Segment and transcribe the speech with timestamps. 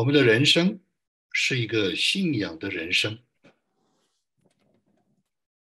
[0.00, 0.80] 我们的人生
[1.30, 3.18] 是一个信仰的人生，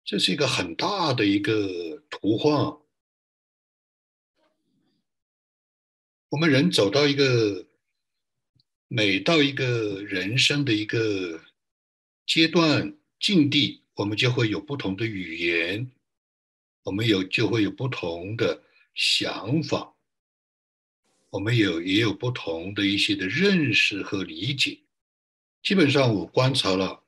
[0.03, 2.77] 这是一个很大的一个图画。
[6.27, 7.69] 我们人走到一个
[8.89, 11.41] 每到一个人生的一个
[12.25, 15.89] 阶段境地，我们就会有不同的语言，
[16.83, 18.61] 我们有就会有不同的
[18.93, 19.96] 想法。
[21.37, 24.79] 我们有也有不同的一些的认识和理解。
[25.61, 27.03] 基本上，我观察了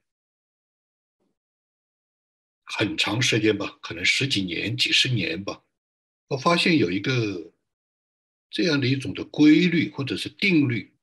[2.64, 5.64] 很长时间吧，可能十几年、几十年吧，
[6.28, 7.52] 我发现有一个
[8.52, 10.94] 这样的一种的规律或者是定律。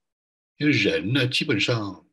[0.59, 2.09] 因为人呢，基本上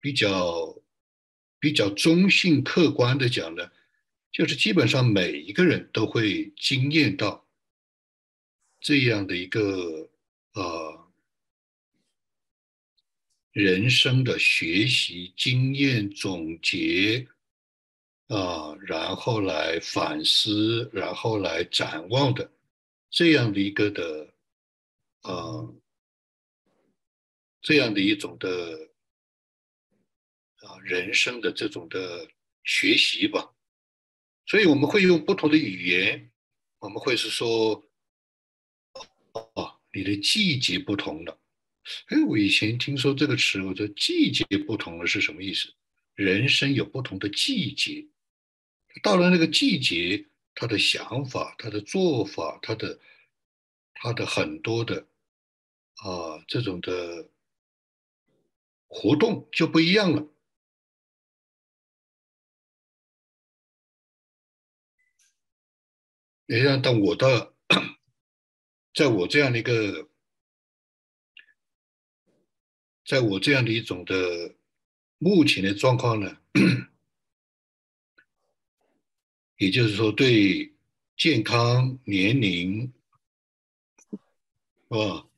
[0.00, 0.76] 比较
[1.60, 3.70] 比较中性、客观的讲呢。
[4.32, 7.46] 就是基本上每一个人都会经验到
[8.78, 10.08] 这样的一个
[10.52, 11.12] 呃
[13.50, 17.26] 人生的学习经验总结
[18.28, 22.52] 啊，然后来反思，然后来展望的
[23.10, 24.32] 这样的一个的
[25.22, 25.74] 呃
[27.60, 28.90] 这样的一种的
[30.60, 32.28] 啊人生的这种的
[32.62, 33.52] 学习吧。
[34.50, 36.28] 所以我们会用不同的语言，
[36.80, 37.88] 我们会是说，
[39.32, 41.38] 哦，你的季节不同了。
[42.06, 45.72] 哎，我以前听说这个词，我说季节不同了是什么意思？
[46.16, 48.04] 人生有不同的季节，
[49.04, 50.26] 到了那个季节，
[50.56, 52.98] 他的想法、他的做法、他的
[53.94, 55.06] 他的很多的
[55.98, 57.30] 啊这种的
[58.88, 60.26] 活动就不一样了。
[66.52, 67.54] 你看，当我的，
[68.92, 70.08] 在我这样的一个，
[73.06, 74.56] 在我这样的一种的
[75.18, 76.38] 目前的状况呢，
[79.58, 80.74] 也就是说，对
[81.16, 82.92] 健康、年龄，
[84.10, 84.18] 是
[84.88, 85.28] 吧？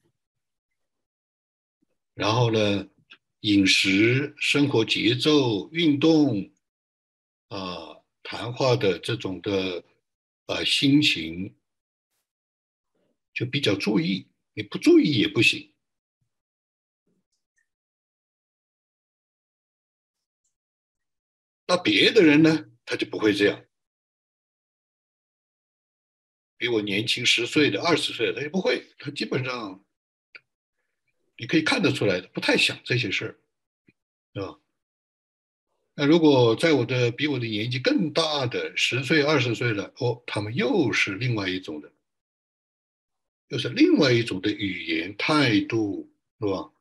[2.14, 2.88] 然后呢，
[3.41, 6.50] 饮食、生活节奏、运动，
[7.48, 9.84] 啊，谈话的这种的。
[10.47, 11.56] 啊，心情
[13.32, 15.72] 就比较注意，你不注意也不行。
[21.66, 23.64] 那别的人呢，他就不会这样。
[26.58, 29.84] 比我年轻十岁的、二十岁的，他也不会，他基本上
[31.36, 33.41] 你可以看得出来的，不太想这些事儿，
[34.34, 34.60] 是吧？
[35.94, 41.92] 那如果在我的比我的年纪更大的十岁二十岁了哦，他们又是另外一种的，
[43.48, 46.10] 又是另外一种的语言态度，
[46.41, 46.72] 是吧？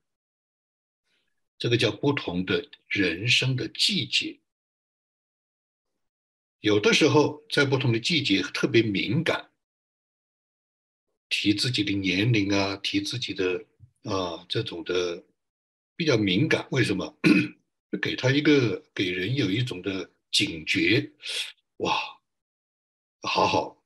[1.58, 4.40] 这个叫不同的人生的季节。
[6.62, 9.52] 有的时候在不同的季节特别敏感，
[11.28, 13.66] 提自己的年龄啊，提自己的
[14.04, 15.24] 啊这种的
[15.98, 17.18] 比较敏感，为什么？
[18.00, 21.12] 给他一个给人有一种的警觉，
[21.78, 21.94] 哇，
[23.22, 23.84] 好好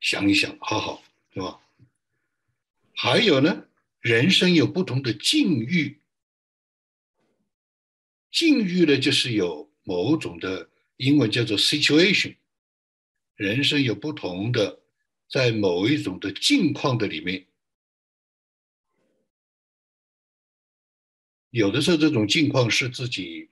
[0.00, 1.60] 想一想，好好是吧？
[2.94, 3.66] 还有呢，
[4.00, 6.00] 人生有不同的境遇，
[8.30, 12.36] 境遇呢就是有某种的英文叫做 situation，
[13.34, 14.80] 人生有不同的
[15.30, 17.47] 在某一种的境况的里面。
[21.50, 23.48] 有的时候，这种境况是自己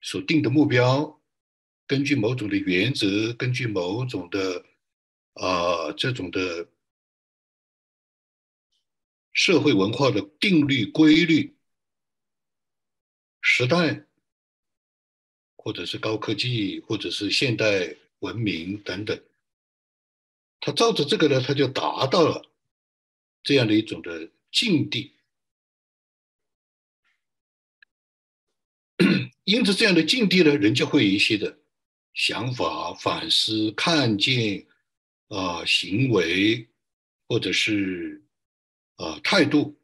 [0.00, 1.20] 所定的目标，
[1.86, 4.64] 根据某种的原则，根据某种的
[5.34, 6.68] 啊这种的
[9.32, 11.54] 社会文化的定律规律、
[13.42, 14.06] 时代，
[15.56, 19.22] 或者是高科技，或者是现代文明等等，
[20.60, 22.50] 他照着这个呢，他就达到了
[23.42, 25.12] 这样的一种的境地。
[29.48, 31.58] 因此，这样的境地呢，人就会有一些的
[32.12, 34.66] 想法、反思、看见
[35.28, 36.68] 啊行为，
[37.26, 38.22] 或者是
[38.96, 39.80] 啊态度，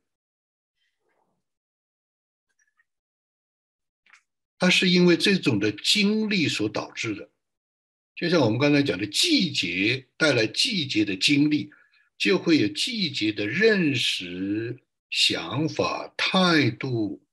[4.59, 7.31] 它是因为这种的经历所导致的。
[8.15, 11.71] 就像我们刚才讲的，季节带来季节的经历，
[12.19, 14.79] 就会有季节的认识、
[15.09, 17.24] 想法、态度。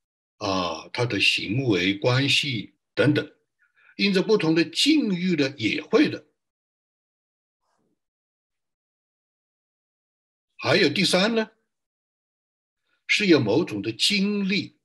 [0.41, 3.31] 啊，他的行为关系等等，
[3.95, 6.25] 因着不同的境遇呢，也会的。
[10.57, 11.51] 还有第三呢，
[13.05, 14.79] 是有某种的经历，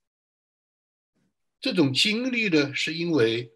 [1.59, 3.51] 这种经历呢，是因为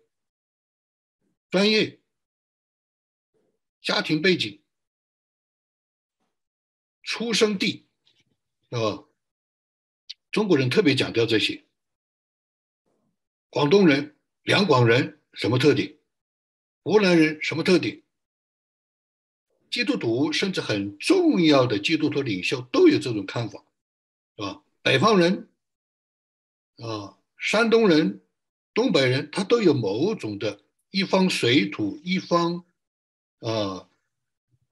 [1.50, 2.00] 专业、
[3.82, 4.62] 家庭背景、
[7.02, 7.86] 出生地，
[8.70, 9.04] 啊，
[10.30, 11.66] 中国人特别强调这些。
[13.50, 15.96] 广东人、两广人什么特点？
[16.82, 18.00] 湖南人什么特点？
[19.70, 23.64] 基督徒甚至很重要的基督徒领袖都有这种看法，
[24.36, 24.62] 是吧？
[24.82, 25.48] 北方人
[26.78, 28.20] 啊，山东人、
[28.72, 30.60] 东北人，他都有某种的
[30.90, 32.64] 一方水土、一方
[33.40, 33.88] 啊、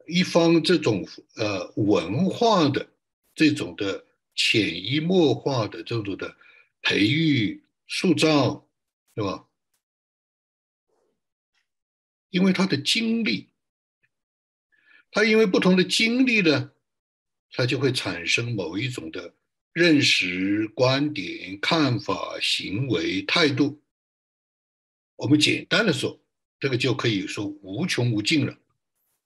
[0.07, 2.89] 一方这种呃文化的
[3.35, 4.05] 这种的
[4.35, 6.37] 潜移默化的这种的
[6.83, 8.68] 培育、塑造，
[9.19, 9.49] 对吧？
[12.31, 13.51] 因为他的经历。
[15.11, 16.71] 他因为不同的经历呢，
[17.51, 19.35] 他就会产生某一种的
[19.73, 23.83] 认识、观点、看法、行为、态度。
[25.17, 26.25] 我们简单的说，
[26.61, 28.57] 这个就可以说无穷无尽了，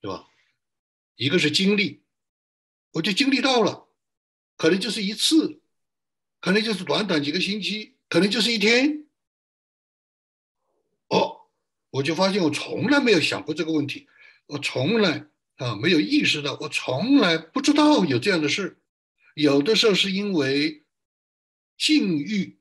[0.01, 0.27] 对吧？
[1.17, 2.03] 一个是经历，
[2.93, 3.91] 我就经历到了，
[4.57, 5.61] 可能就是一次，
[6.41, 9.02] 可能就是短短几个星期，可能就是一天。
[11.93, 14.09] 我就发现我从来没有想过这个问题，
[14.47, 15.29] 我从来。
[15.57, 18.79] 啊，没有意识到，我从来不知道有这样的事。
[19.37, 20.83] 有的时候是因为
[21.79, 22.59] 境遇，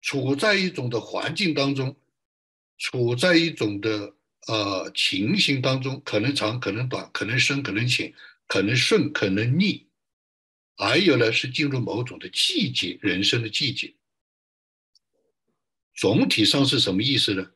[0.00, 1.96] 处在一种的环境当中，
[2.78, 4.16] 处在一种的
[4.48, 8.12] 呃情形当中，可能长，可能短，可能深，可能浅，
[8.48, 9.86] 可能顺，可能逆。
[10.76, 13.94] 还有呢，是进入某种的季节，人生的季节。
[15.94, 17.52] 总体上是什么意思呢？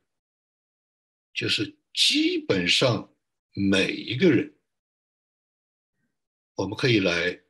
[1.35, 3.13] 就是基本上。
[3.59, 4.55] 每一个人，
[6.57, 7.41] 我们可以来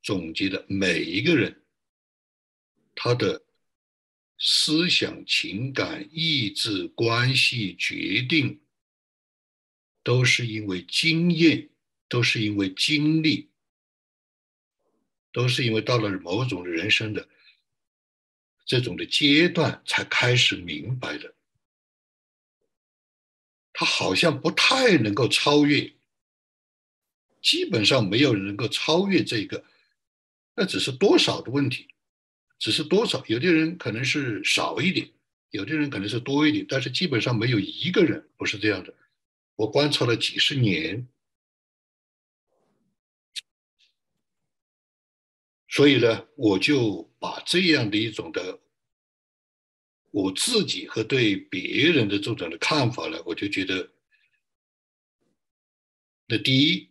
[0.00, 1.64] 总结的每一个人，
[2.94, 3.44] 他的
[4.38, 8.60] 思想、情感、意志、关系、决定，
[10.04, 11.68] 都是因为经验，
[12.08, 13.50] 都是因为经历，
[15.32, 17.28] 都是因为到了某种人生的
[18.70, 21.34] 这种的阶段，才开始明白的。
[23.72, 25.92] 他好像不太能够超越，
[27.42, 29.64] 基本上没有人能够超越这个，
[30.54, 31.88] 那只是多少的问题，
[32.60, 35.10] 只是多少，有的人可能是少一点，
[35.50, 38.94] 有的人可能是多一点，但是基本上没有一个人不是这样的。
[39.56, 41.08] 我观察了几十年，
[45.70, 48.60] 所以呢，我就把这样的一种的。
[50.12, 53.92] 我自己和对别人的这种的看法呢，我就觉得，
[56.26, 56.90] 那第一，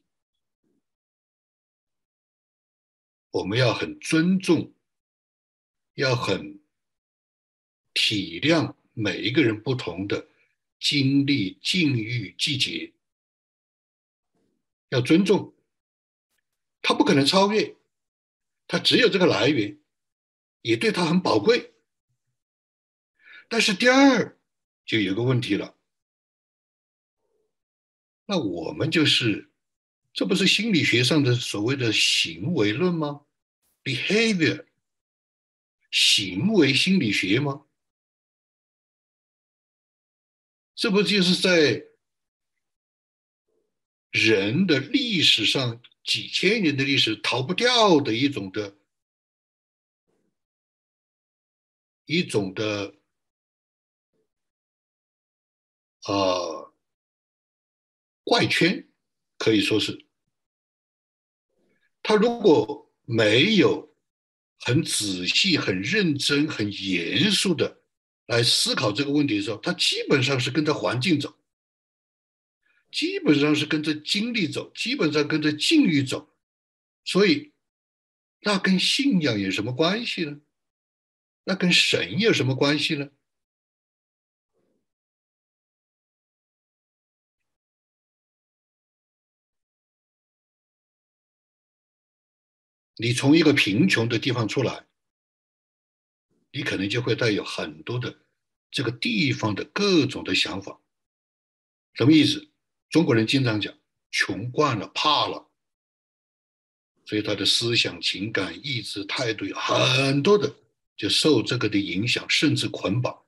[3.31, 4.73] 我们要很尊重，
[5.95, 6.61] 要很
[7.93, 10.25] 体谅每一个人不同的
[10.79, 12.93] 经历、境遇、季节，
[14.87, 15.53] 要尊重，
[16.81, 17.75] 他不可能超越，
[18.69, 19.79] 他只有这个来源，
[20.61, 21.73] 也对他很宝贵。
[23.47, 24.39] 但是第二
[24.85, 25.75] 就有个问题了，
[28.27, 29.49] 那我们就是，
[30.13, 33.25] 这不是心理学上的所谓的行为论吗
[33.83, 34.67] ？behavior，
[35.89, 37.65] 行为心理学吗？
[40.75, 41.87] 这不就是在
[44.11, 48.75] 人的历史上几千年的历史逃不掉的一种的，
[52.05, 52.95] 一种的。
[56.07, 56.73] 呃，
[58.23, 58.89] 怪圈
[59.37, 60.07] 可以说是，
[62.01, 63.93] 他如果没有
[64.59, 67.81] 很仔细、很认真、很严肃的
[68.27, 71.37] 来思考这个问题的时候，他基本上是跟着环境走，
[72.91, 76.33] 基本上是跟着经历走，基本上跟着境遇走，
[77.05, 77.53] 所以
[78.41, 80.41] 那跟信仰有什么关系呢？
[81.43, 83.09] 那跟神有什么关系呢？
[93.01, 94.85] 你从一个贫穷的地方出来，
[96.51, 98.25] 你可能就会带有很多的
[98.69, 100.81] 这个地方的各种的想法。
[101.93, 102.51] 什么意思？
[102.89, 103.73] 中国人经常讲
[104.11, 105.49] “穷惯了，怕了”，
[107.05, 110.55] 所以他的思想、情感、意志、态度有很多的
[110.97, 113.23] 就受这个的影响，甚至捆绑。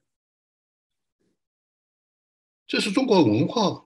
[2.65, 3.85] 这是中国文化，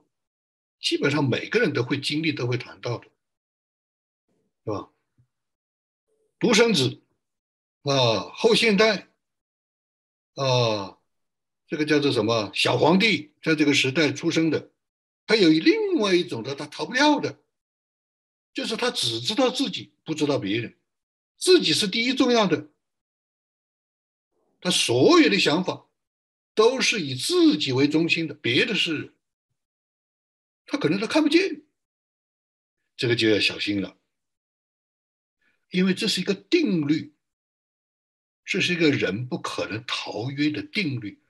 [0.80, 3.04] 基本上每个人都会经历、都会谈到的，
[4.64, 4.90] 是吧？
[6.38, 7.02] 独生子
[7.82, 9.08] 啊，后现代
[10.34, 10.98] 啊，
[11.66, 14.70] 这个叫做什么小皇帝，在这个时代出生的，
[15.26, 17.42] 他有另外一种的，他逃不掉的，
[18.54, 20.78] 就是他只知道自己，不知道别人，
[21.36, 22.70] 自己是第一重要的，
[24.60, 25.88] 他所有的想法
[26.54, 29.14] 都是以自己为中心的，别的是，
[30.64, 31.64] 他可能都看不见。
[32.96, 33.98] 这个就要小心了，
[35.70, 37.14] 因为这是一个定律，
[38.44, 41.20] 这是一个人不可能逃约的定律，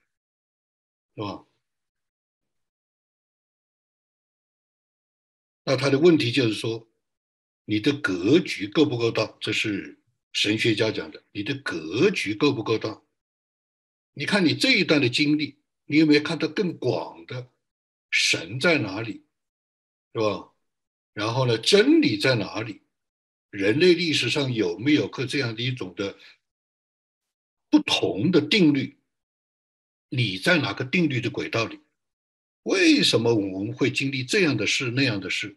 [1.17, 1.45] 是吧？
[5.69, 6.89] 那他的问题就是说，
[7.65, 9.37] 你的格局够不够大？
[9.41, 9.99] 这是
[10.33, 13.03] 神学家讲的，你的格局够不够大？
[14.15, 17.51] 你看你这一段的经历，你有没有看到更广的
[18.13, 19.25] 神在哪里，
[20.15, 20.53] 是吧？
[21.13, 21.59] 然后呢？
[21.59, 22.83] 真理在哪里？
[23.51, 26.17] 人类历史上有没有个这样的一种的
[27.69, 28.97] 不同的定律？
[30.11, 31.81] 你在哪个定律的轨道里？
[32.67, 35.57] 为什么我们会经历这样的事那样的事？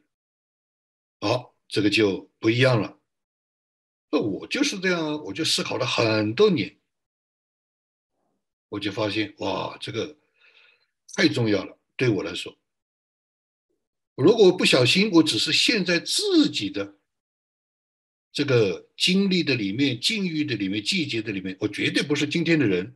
[1.20, 3.00] 好，这个就不一样了。
[4.12, 6.78] 那我就是这样，我就思考了很多年，
[8.70, 10.16] 我就发现哇，这个
[11.16, 12.56] 太重要了，对我来说。
[14.16, 17.00] 如果不小心，我只是陷在自己的
[18.32, 22.96] 这个经历的里面、境遇的里面、季节的里面，我绝对不是今天的人，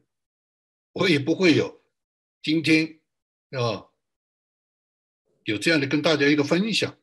[0.92, 1.82] 我也不会有
[2.44, 3.00] 今天
[3.52, 3.90] 啊，
[5.46, 6.98] 有这样的跟大家一个分享，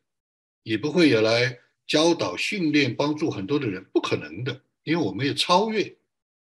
[0.63, 5.83] 也不会有来教导、训练、帮助很多的人，不可能的，因为我没有超越，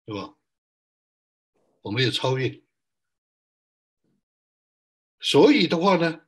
[0.06, 0.36] 对吧？
[1.82, 2.62] 我没有超越，
[5.20, 6.22] 所以的话呢？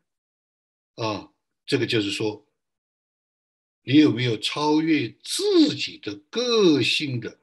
[0.97, 1.33] 啊，
[1.65, 2.47] 这个就是说，
[3.83, 7.41] 你有没有超越自己的个性的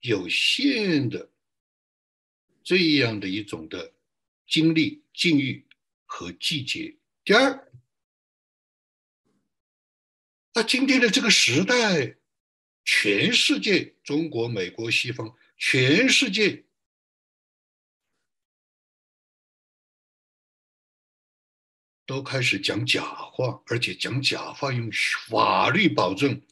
[0.00, 1.30] 有限的
[2.62, 3.92] 这样的一种的
[4.46, 5.66] 经历、境遇
[6.06, 6.96] 和季节？
[7.30, 7.70] 第二，
[10.52, 12.16] 那今天的这个时代，
[12.84, 16.64] 全世界，中国、美国、西方，全世界。
[22.04, 24.90] 都开始讲假话，而且讲假话用
[25.28, 26.44] 法律保证，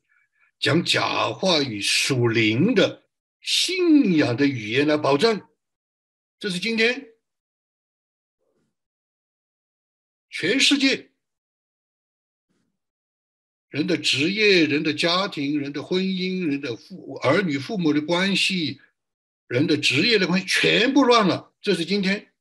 [0.61, 3.05] 讲假话与属灵的
[3.41, 5.45] 信仰的语言来保证。
[6.39, 7.18] 这是今天
[10.31, 11.11] 全世界
[13.69, 18.81] 人的职业、人的家庭、人的婚姻、人的父儿女父母的关系、
[19.47, 21.53] 人的职业的关系全部乱了。
[21.61, 22.33] 这是今天。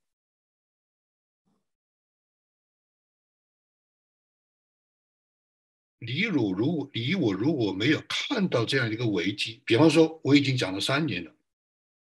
[6.00, 11.36] 你如如你我如果没有看到这样一个危机，比方说我已经讲了三年了，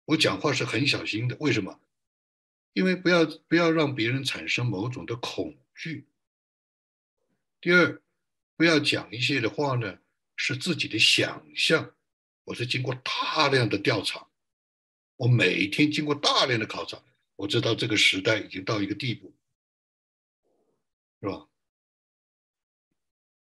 [0.05, 1.35] 我讲话是很小心的。
[1.39, 1.79] 为什么？
[2.71, 6.05] 因为不要不要让别人产生某种的恐惧。
[7.61, 8.01] 第二，
[8.57, 9.97] 不要讲一些的话呢，
[10.35, 11.95] 是自己的想象。
[12.43, 14.27] 我是经过大量的调查，
[15.15, 17.01] 我每天经过大量的考察，
[17.37, 19.33] 我知道这个时代已经到一个地步，
[21.21, 21.47] 是吧？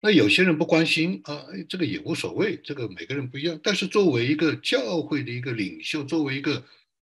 [0.01, 3.59] 那有些人不关心啊，这个也无所谓，这个每个人不一样。
[3.63, 6.67] 但是作为一个教会的一个领袖，作为一个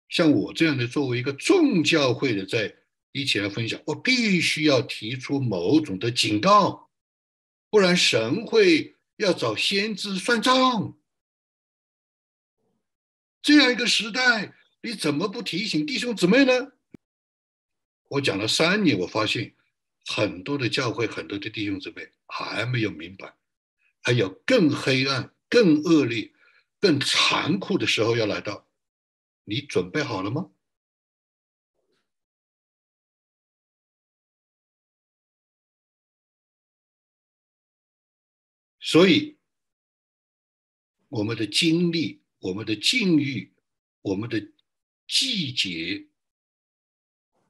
[0.09, 2.75] 像我这样的，作为一个众教会的，在
[3.15, 6.89] 一起来分享，我必须要提出某种的警告，
[7.69, 10.97] 不然神会要找先知算账。
[13.41, 16.73] 这样一个时代，你怎么不提醒弟兄姊妹呢？
[18.09, 19.55] 我讲了三年，我发现。
[20.07, 23.33] 很多的教会，很多的弟兄姊妹还没有明白，
[24.03, 26.31] 还有更黑暗、更恶劣、
[26.79, 28.67] 更残酷的时候要来到，
[29.45, 30.51] 你准备好了吗？
[38.95, 39.35] 所以，
[41.09, 43.53] 我们的经历、我们的境遇、
[44.01, 44.39] 我们的
[45.05, 46.07] 季节，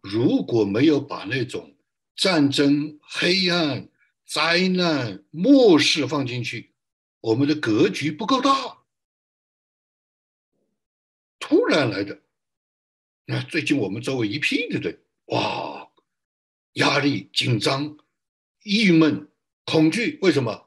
[0.02, 1.78] 如果没有把那种
[2.16, 3.88] 战争、黑暗、
[4.26, 6.74] 灾难、末世放进去，
[7.20, 8.80] 我们的格局不够大。
[11.38, 12.24] 突然来的，
[13.26, 15.92] 那最近我们周围一批的人，哇，
[16.74, 18.00] 压力、紧张、
[18.64, 19.30] 郁闷、
[19.64, 20.65] 恐惧，为什么？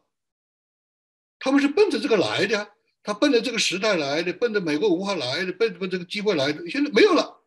[1.38, 7.44] 他们是奔着这个来的呀，他奔着这个时代来的，奔着美国文化来的，奔着这个机会来的，现在没有了，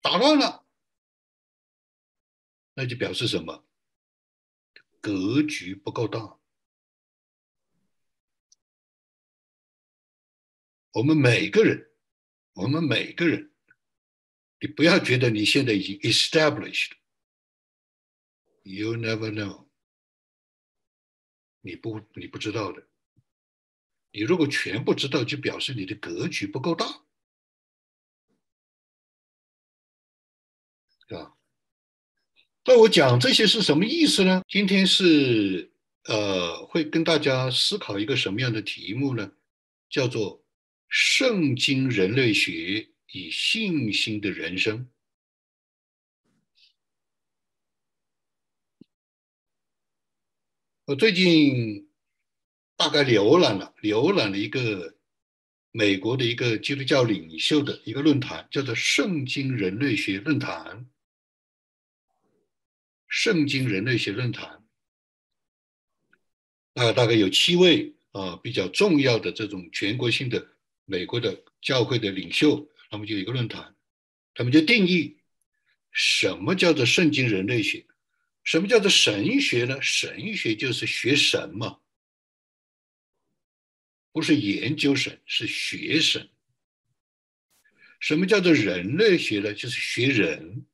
[0.00, 0.64] 打乱了。
[2.74, 3.66] 那就表示什么？
[5.00, 6.38] 格局不够大。
[10.92, 11.90] 我们每个人，
[12.54, 13.52] 我们每个人，
[14.60, 19.67] 你不要觉得你现在已经 established，you never know，
[21.60, 22.86] 你不你不知道的。
[24.10, 26.86] 你如果全部知道，就表示你的格局不够大，
[31.16, 31.34] 啊。
[32.64, 34.42] 那我讲这些是什么意思呢？
[34.48, 35.70] 今天是
[36.04, 39.32] 呃，会跟大家思考一个什么样的题目呢？
[39.90, 40.44] 叫做
[40.88, 44.88] “圣经人类学与信心的人生”。
[50.88, 51.86] 我最近。
[52.78, 54.94] 大概浏览了浏览了一个
[55.72, 60.88] 美国的一个基督教领袖的一个论坛，叫做“圣经人类学论坛”。
[63.08, 64.62] 圣经人类学论坛，
[66.74, 70.46] 啊，大概有七位啊比较重要的这种全国性的
[70.84, 73.74] 美国的教会的领袖，他们就有一个论坛，
[74.34, 75.18] 他们就定义
[75.90, 77.84] 什么叫做圣经人类学，
[78.48, 79.78] 什么叫做神学呢？
[79.82, 81.80] 神学就是学神嘛。
[84.10, 86.30] 不是研究神，是学神。
[88.00, 89.52] 什么叫做人类学呢？
[89.52, 90.64] 就是学人，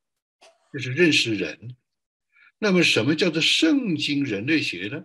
[0.72, 1.74] 就是认识人。
[2.58, 5.04] 那么，什么叫做圣经人类学呢？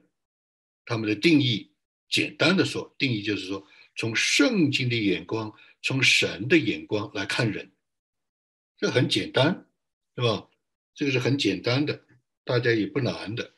[0.86, 1.72] 他们的定义，
[2.08, 7.72] 简单的说，定义就是说，从圣经的眼光，从神的眼光来看人。
[8.78, 9.68] 这很简单，
[10.16, 10.48] 是吧？
[10.94, 12.06] 这个是很简单的，
[12.50, 13.54] 大家也不难的。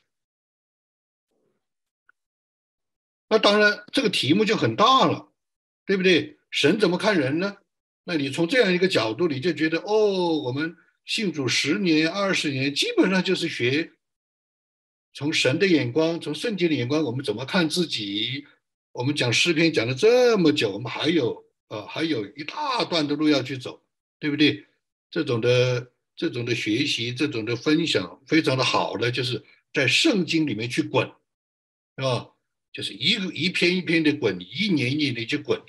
[3.30, 5.32] 那当然，这个题目就很大了，
[5.86, 6.36] 对不对？
[6.50, 7.56] 神怎么看人呢？
[8.04, 13.92] 那你从这样一个角度，你就觉得哦，我们信主十年、二十年，基本上就是学
[15.14, 18.46] 从神的眼光、从圣经的眼光，我们怎么看自己？
[18.92, 23.82] 我们讲诗篇讲了这么久，我们还有呃，还有一大段的路要去走，
[24.18, 24.66] 对不对？
[25.10, 31.06] 这种的这种的学习，这种的分享，非常的好的，就是在圣经里面去滚，
[31.96, 32.30] 是吧？
[32.72, 35.60] 就是一个一篇一篇的滚，一年一年的去滚，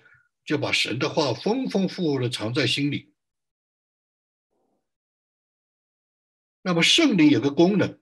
[0.46, 3.12] 就把神的话丰丰富富的藏在心里。
[6.62, 8.00] 那么圣灵有个功能，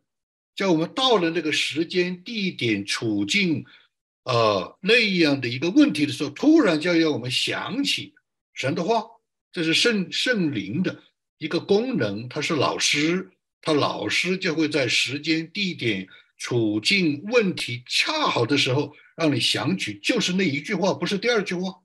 [0.56, 3.66] 叫我们到了那个时间、地点、处境，
[4.24, 8.14] 啊那样的一个问题的时候，突然就要我们想起
[8.54, 9.06] 神的话。
[9.54, 11.04] 这是圣圣灵的
[11.42, 13.32] 一个功能，他是老师，
[13.64, 16.08] 他老师就会在时间、地点。
[16.38, 21.84] 处境问题恰好的时候，让你想起就是那一句话，不是第二句话。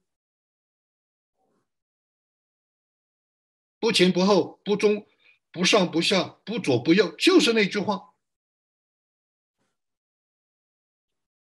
[3.79, 5.07] 不前不后，不中
[5.51, 8.15] 不上不下，不左不右，就是那句话。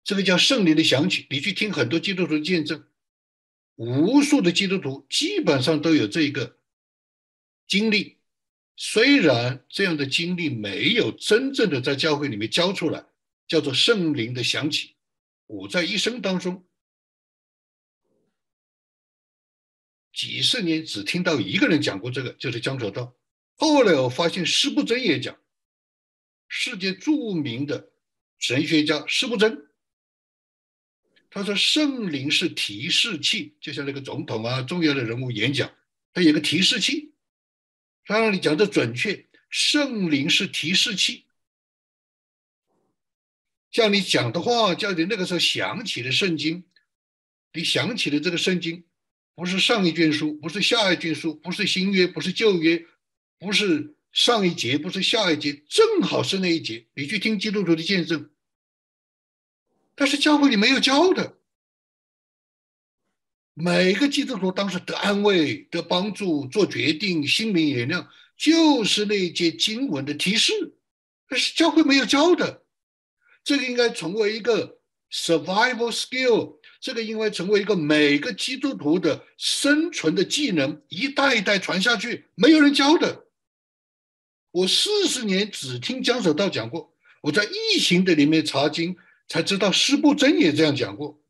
[0.06, 1.28] 这个叫圣灵的想起。
[1.30, 2.86] 你去听很多基督徒见证，
[3.76, 6.58] 无数的基督徒基本上都有这一个
[7.68, 8.18] 经历。
[8.78, 13.06] 虽然这样的经历没有真正的在教会里面教出来，
[13.48, 14.96] 叫做圣灵的响起。
[15.46, 16.68] 我在一生当中
[20.12, 23.16] 几十年只听到一个人讲过这个，就是江守道。
[23.56, 25.40] 后来我发现施布真也讲，
[26.50, 27.94] 世界著名的
[28.40, 29.70] 神学家施布真，
[31.30, 35.74] 他说圣灵是提示器，就像那个总统啊、重要的人物演讲，
[36.12, 37.14] 他有个提示器。
[38.06, 41.26] 他让你讲的准确，圣灵是提示器，
[43.72, 46.64] 叫你讲的话，叫你那个时候想起了圣经，
[47.54, 48.86] 你想起了这个圣经，
[49.34, 52.86] 不是上一卷书，不是下一卷书，不是新约，不是旧约，
[53.40, 56.88] 不是上一节，不是下一节，正好是那一节。
[56.94, 58.30] 你去听基督徒的见证，
[59.96, 61.40] 但是教会里没有教的。
[63.58, 68.06] 每个基督徒当时得安慰、得帮助、做决定、心灵原谅，
[68.38, 70.76] 就是那节经文的提示，
[71.30, 72.64] 那是教会没有教的。
[73.46, 83.24] 这个应该成为一个 survival skill，这个应该成为一个每个基督徒的生存的技能，一代一代传下去，没有人教的。
[84.52, 88.98] 我四十年只听江守道讲过，我在异形的里面查经，
[89.30, 91.22] 才知道师布真也这样讲过。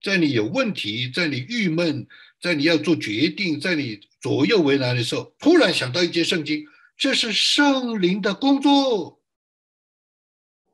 [0.00, 2.06] 在你有问题，在你郁闷，
[2.40, 9.22] 在你要做决定，在你左右为难的时候，突然想到一节圣经，这是圣灵的工作，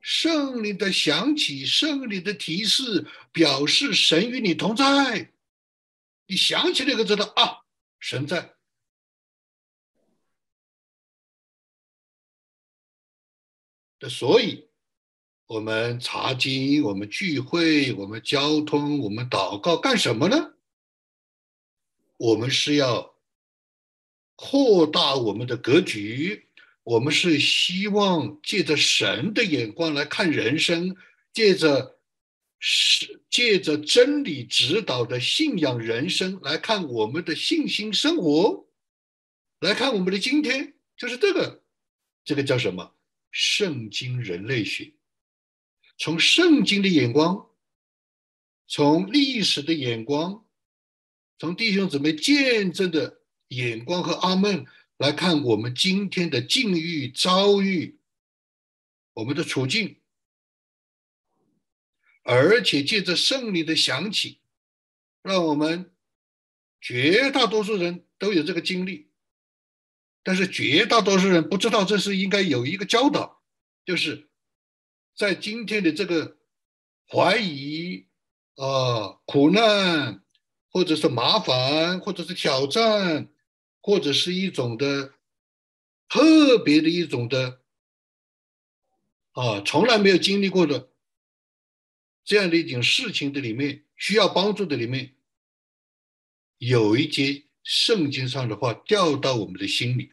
[0.01, 5.31] 圣灵的响起，圣灵的提示，表示神与你同在。
[6.27, 7.65] 你想起那个知道啊，
[7.99, 8.55] 神在。
[13.97, 14.64] 的所以，
[15.47, 20.55] 我们查经，我们聚会，我们交通，我们祷告，干什么呢？
[22.17, 23.15] 我们是要
[24.35, 26.47] 扩大我们的格局，
[26.83, 30.95] 我们是希望借着神的眼光来看人生，
[31.31, 31.99] 借着
[32.57, 38.67] 是借着真理指导的信仰人生来看我们的信心生活，
[39.59, 41.63] 来看我们的今天，就是这个，
[42.23, 42.95] 这个叫什么？
[43.29, 44.91] 圣经人类学。
[45.97, 47.49] 从圣经的眼光，
[48.67, 50.45] 从历史的眼光，
[51.39, 54.65] 从弟兄姊妹见证的眼光和阿门
[54.97, 57.97] 来看我们今天的境遇遭遇，
[59.13, 59.97] 我们的处境，
[62.23, 64.41] 而且借着圣灵的响起，
[65.21, 65.93] 让我们
[66.81, 69.09] 绝大多数人都有这个经历，
[70.23, 73.41] 但是绝大多数人不知道这是应该有一个教导，
[73.85, 74.29] 就是。
[75.15, 76.37] 在今天的这个
[77.07, 78.05] 怀疑
[78.55, 80.21] 啊、苦难，
[80.69, 83.31] 或者是麻烦，或者是挑战，
[83.81, 85.13] 或者是一种的
[86.09, 87.61] 特别的一种的
[89.31, 90.89] 啊，从来没有经历过的
[92.25, 95.15] 这样的一种事情的里面，需要帮助的里面，
[96.57, 100.11] 有一节圣经上的话掉到我们的心里，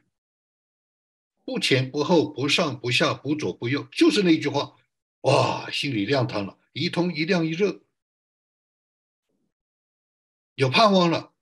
[1.45, 4.77] 不前不后，不上不下，不左不右，就是那句话。
[5.23, 7.81] 哇，心里亮堂了，一通一亮一热，
[10.55, 11.33] 有盼望了，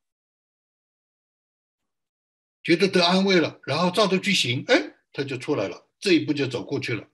[2.63, 7.09] 觉得得安慰了，然后照着去行，哎，他就出来了，这一步就走过去了。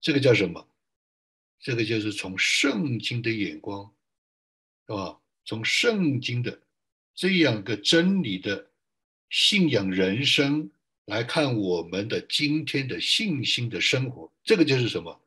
[0.00, 0.68] 这个叫什么？
[1.60, 3.94] 这个就是从圣经的眼光，
[4.86, 5.20] 是吧？
[5.44, 6.62] 从圣经的
[7.14, 8.70] 这样一个真理的
[9.28, 10.70] 信仰人生
[11.04, 15.21] 来看我们的今天的信心的生活，这个就是什么？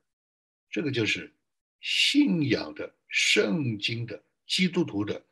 [0.75, 1.33] 这个就是
[1.79, 5.25] 信仰的圣经的基督徒的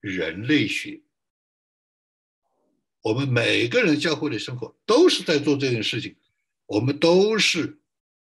[0.00, 1.00] 人类学。
[3.02, 6.16] 我们每个人教会的生活都是在做这件事情，
[6.66, 7.78] 我们都是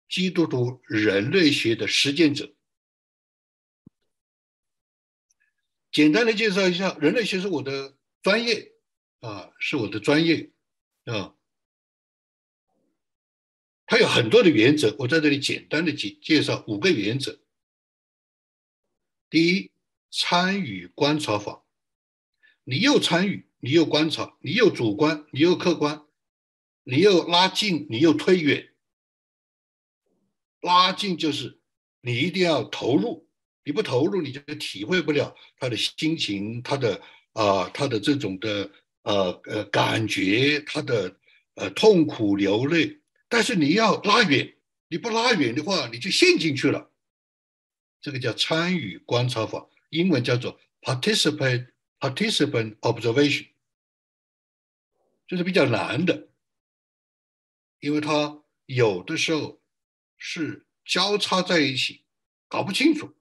[0.09, 2.53] 基督徒人类学的实践者。
[5.93, 8.73] 简单的介绍一下，人类学是我的专业
[9.21, 10.51] 啊，是我的专业
[11.05, 11.33] 啊。
[13.89, 17.39] 它有很多的原则，我在这里简单的介介绍五个原则。
[19.31, 19.71] 第一，
[20.11, 21.63] 参与观察法，
[22.63, 26.05] 你又参与，你又观察，你又主观，你又客观，
[26.83, 28.69] 你又拉近，你又推远。
[30.61, 31.59] 拉近就是
[32.01, 33.27] 你一定要投入，
[33.63, 37.01] 你不投入，你就体会不了他的心情，他的
[37.33, 38.69] 啊，他的这种的
[39.01, 41.17] 呃呃感觉，他的
[41.55, 42.99] 呃痛苦流泪。
[43.29, 46.91] 但是你要拉远，你不拉远的话，你就陷进去了。
[48.01, 53.47] 这个叫参与观察法，英文叫做 participate participant observation，
[55.27, 56.29] 这是比较难的，
[57.79, 59.61] 因为它有的时候
[60.17, 62.03] 是交叉在一起，
[62.47, 63.13] 搞不清楚。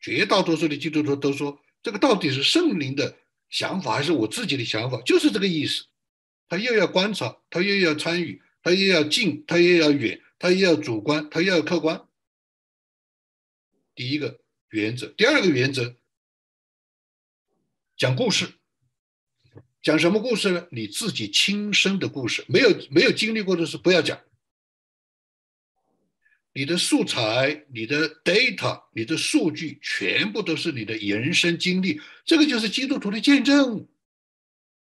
[0.00, 3.18] 绝大多数的基督徒都说，这个到底是圣灵的
[3.50, 5.00] 想法还是我自己的想法？
[5.02, 5.84] 就是这个意思。
[6.48, 8.42] 他又要观察，他又要参与。
[8.62, 12.06] 他又要近，他又要远，他又要主观，他又要客观。
[13.94, 15.96] 第一个原则，第二个原则，
[17.96, 18.48] 讲故事，
[19.82, 20.66] 讲什么故事呢？
[20.70, 24.20] 你自己亲身的故事，没有没有经历过的事不要讲。
[26.52, 33.86] 你的素材、你的 data、你的数据，全部都是你的人生经历，这个就是基督徒的见证。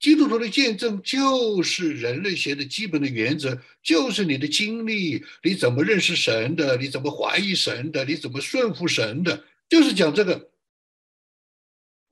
[0.04, 10.50] 基督徒的见证就是人类学的基本的原则，就是你的经历，你怎么认识神的，你怎么怀疑神的，你怎么顺服神的，就是讲这个。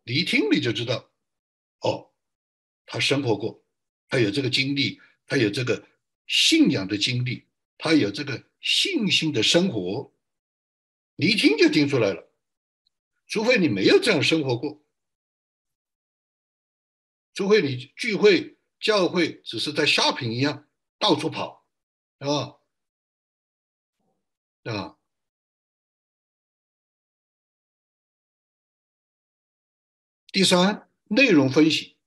[0.05, 1.11] 你一听你就知道，
[1.81, 2.11] 哦，
[2.87, 3.63] 他生活过，
[4.09, 5.87] 他有这个经历，他有这个
[6.27, 7.45] 信仰的经历，
[7.77, 10.11] 他有这个信心的生活，
[11.17, 12.27] 你一听就听出来了，
[13.27, 14.82] 除非你没有这样生活过。
[17.35, 20.69] 除非你聚会教会只是在 shopping 一样
[20.99, 21.67] 到处跑，
[22.21, 22.59] 是吧？
[24.65, 24.99] 啊。
[30.31, 31.99] 第三，内容分析，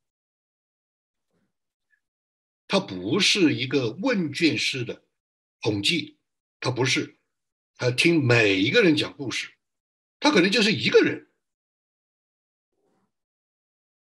[2.67, 5.05] 它不是一个问卷式的
[5.61, 6.17] 统计，
[6.59, 7.19] 它不是，
[7.75, 9.53] 他听每一个人讲故事，
[10.19, 11.31] 他可能就是一个人。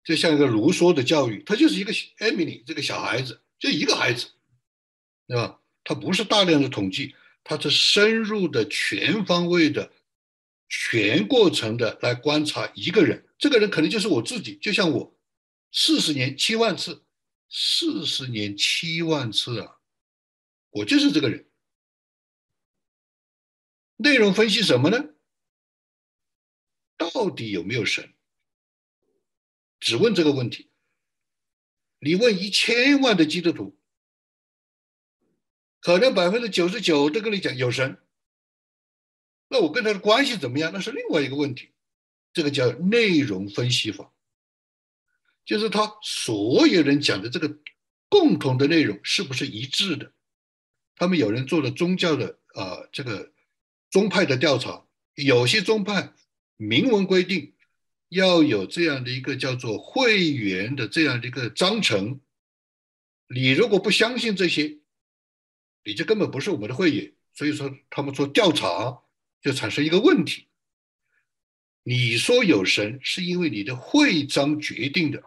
[0.09, 4.31] 就像一个卢梭的教育，他就是一个 Emily 这个小孩子，就一个孩子，
[5.27, 5.61] 对吧？
[5.85, 9.93] 他不是大量的统计，他是深入的、全方位的、
[10.67, 13.29] 全过程的来观察一个人。
[13.37, 15.15] 这个人可能就是我自己，就像我，
[15.73, 17.05] 四十年七万次，
[17.51, 19.77] 四十年七万次啊，
[20.71, 21.51] 我就是这个人。
[23.97, 25.05] 内容分析什么呢？
[26.97, 28.15] 到底有没有神？
[29.81, 30.71] 只问这个问题。
[32.01, 33.77] 你问一千万的基督徒，
[35.81, 37.99] 可能百分之九十九都跟你讲有神。
[39.49, 40.71] 那我跟他的关系怎么样？
[40.73, 41.73] 那是另外一个问题。
[42.33, 44.13] 这个叫内容分析法，
[45.45, 47.59] 就是他所有人讲的这个
[48.09, 50.13] 共同的内容是不是一致的？
[50.95, 53.33] 他们有人做了宗教的啊，这个
[53.91, 56.13] 宗派的调查，有些宗派
[56.57, 57.55] 明文规定。
[58.09, 62.21] 要有这样的一个叫做会员的这样的一个章程，
[63.29, 64.79] 你如果不相信这些，
[65.85, 67.13] 你就根本不是我们的会员。
[67.35, 69.03] 所以说，他们做调查
[69.41, 70.49] 就产生一个问题：
[71.83, 75.23] 你说有神，是因为你的会章决定的。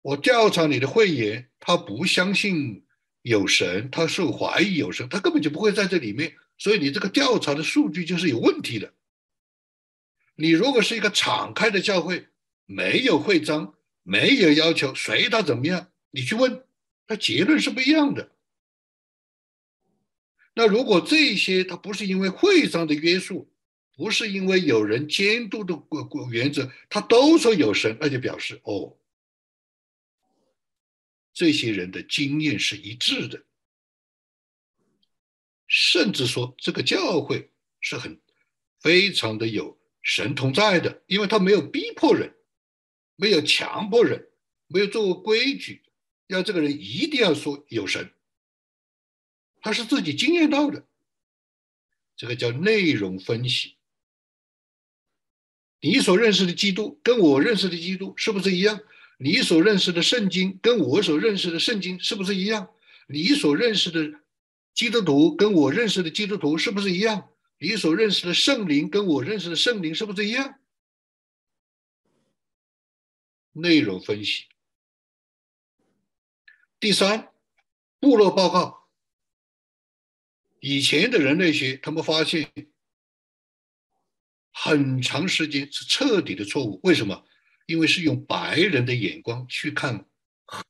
[0.00, 2.84] 我调查你的会员，他不相信
[3.22, 6.34] 有神，他是怀疑有神，他根本就不会在这里面。
[6.58, 8.94] 所以你这个调查的数据就是有问题的。
[10.34, 12.28] 你如果是一个敞开的教会，
[12.66, 16.64] 没有会章，没有要求，随他怎么样，你去问，
[17.06, 18.32] 他结论是不一样的。
[20.54, 23.50] 那如果这些他不是因为会章的约束，
[23.94, 28.96] 不是因为有人监督的过过原则，他都说有神，那就表示哦，
[31.32, 33.44] 这些人的经验是一致的，
[35.66, 38.20] 甚至说这个教会是很
[38.80, 39.78] 非常的有。
[40.02, 42.34] 神同在的，因为他没有逼迫人，
[43.16, 44.28] 没有强迫人，
[44.66, 45.82] 没有做过规矩，
[46.26, 48.10] 要这个人一定要说有神，
[49.60, 50.84] 他是自己经验到的，
[52.16, 53.76] 这个叫内容分析。
[55.80, 58.80] 你所认识的基督跟我认识的基督是不是一样？
[59.18, 62.70] 你所认识的圣经跟我所认识的圣经是不是一样？
[63.08, 64.20] 你所认识的
[64.74, 67.28] 基督徒跟我认识的基督徒是不是一样？
[67.62, 70.58] 你所认识的圣灵跟我认识的圣灵是不是一样？
[73.52, 74.46] 内容分析。
[76.80, 77.32] 第三，
[78.00, 78.88] 部落报告。
[80.58, 82.52] 以前的人类学，他们发现
[84.50, 86.80] 很长时间是彻底的错误。
[86.82, 87.24] 为什么？
[87.66, 90.10] 因为是用白人的眼光去看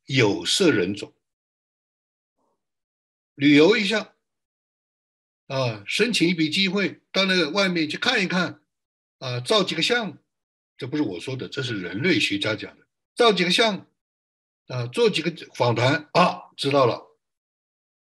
[0.04, 1.16] 有色人种。
[3.36, 4.14] 旅游一下。
[5.52, 8.62] 啊，申请一笔机会到那个外面去看一看，
[9.18, 10.16] 啊，照几个相，
[10.78, 12.86] 这不是我说的，这是人类学家讲的。
[13.14, 13.86] 照几个相，
[14.68, 17.06] 啊，做几个访谈啊，知道了，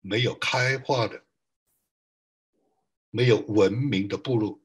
[0.01, 1.23] 没有开化的，
[3.11, 4.59] 没有文明的部落。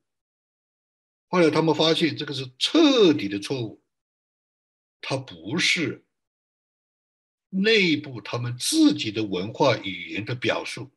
[1.28, 3.82] 后来他们发现这个是彻底的错误，
[5.02, 6.02] 它不是
[7.50, 10.90] 内部他们自己的文化语言的表述。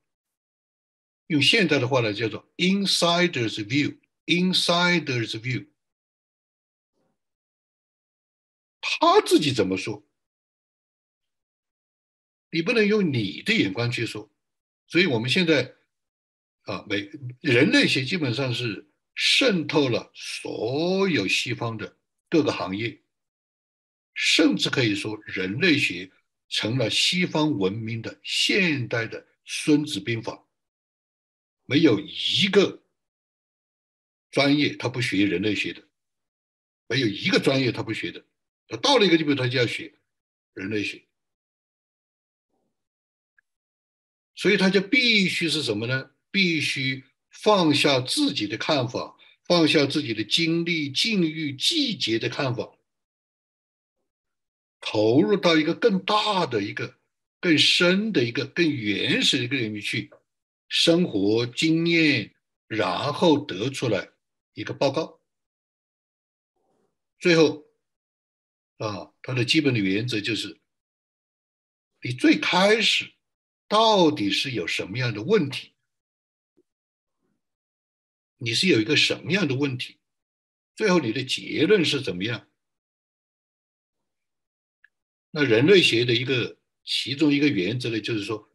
[1.27, 5.67] 用现代的话呢，叫做 “insider's view”，“insider's view”。
[8.81, 10.05] 他自己怎么说？
[12.51, 14.29] 你不能用你的眼光去说。
[14.88, 15.73] 所以，我们现在
[16.63, 17.09] 啊，每
[17.39, 21.97] 人类学基本上是渗透了所有西方的
[22.29, 23.01] 各个行业，
[24.13, 26.12] 甚至可以说，人类学
[26.49, 30.33] 成了西方文明的现代的《孙子兵法》。
[31.65, 32.84] 没有一个
[34.32, 35.84] 专业他不学人类学的，
[36.88, 38.26] 没有一个专业他不学的。
[38.67, 39.93] 他到了一个地方，他就要学
[40.54, 41.04] 人类学，
[44.36, 46.12] 所以他就必须是什么呢？
[46.32, 52.76] 必须放下自己的看法，放下自己的经历、境遇、季节的看法，
[54.80, 56.97] 投入到一个更大的一个、
[57.39, 60.10] 更深的一个、更原始的一个领域去。
[60.75, 62.33] 生活经验，
[62.65, 64.09] 然后得出来
[64.53, 65.21] 一个报告。
[67.19, 67.67] 最后，
[68.77, 70.59] 啊，它的基本的原则就是：
[72.01, 73.13] 你最开始
[73.67, 75.75] 到底是有什么样的问题？
[78.38, 79.99] 你是有一个什么样的问题？
[80.75, 82.49] 最后你的结论是怎么样？
[85.29, 88.49] 那人类学的一个其中一个原则呢，就是说。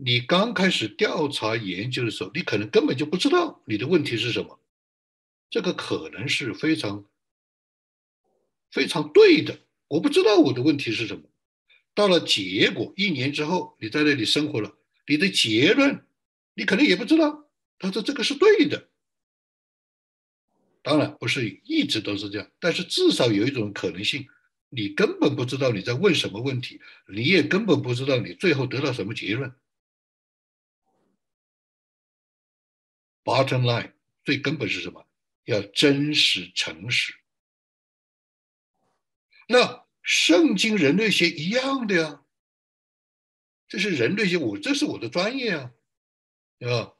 [0.00, 4.60] 你刚开始调查研究的时候，你可能根本就不知道你的问题是什么，
[5.50, 7.04] 这个可能是非常
[8.70, 9.58] 非常对的。
[9.88, 11.24] 我不知道我的问题是什么，
[11.94, 16.06] 到了结果一年之后，你在那里生活了，你的结论
[16.54, 17.48] 你可能也不知道。
[17.80, 18.88] 他说这个是对的。
[20.80, 24.28] 当然不是一直都是这样，但是至少有一种可能性，
[24.68, 29.52] 你根本不知道你在问什么问题，你也根本不知道你最后得到什么结论。
[33.28, 33.92] Bottom line，
[34.24, 35.06] 最根本是什么？
[35.44, 37.14] 要真实诚实。
[39.46, 42.24] 那圣经人类学一样的呀，
[43.68, 45.70] 这是人类学，我这是我的专业啊，
[46.58, 46.96] 对吧，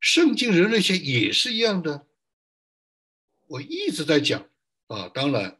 [0.00, 2.06] 圣经人类学也是一样的。
[3.46, 4.50] 我一直在讲
[4.88, 5.58] 啊，当然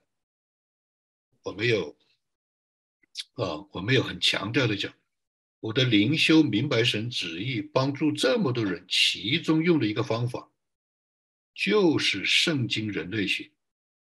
[1.44, 1.96] 我没有
[3.36, 4.92] 啊，我没有很强调的讲，
[5.60, 10.50] 我的灵修明白神旨意，帮助这么多人，其中用的一个方法
[11.54, 13.50] 就是圣经人类学，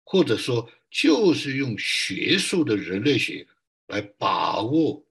[0.04, 3.46] 或者说就是用学术的人类学
[3.88, 5.04] 来把握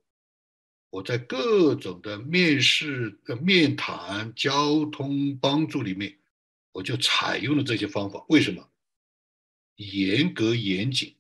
[0.90, 6.18] 我在各种的面试、的面谈、交通帮助里面。
[6.72, 8.68] 我就采用了这些方法，为什么？
[9.76, 11.16] 严格严谨，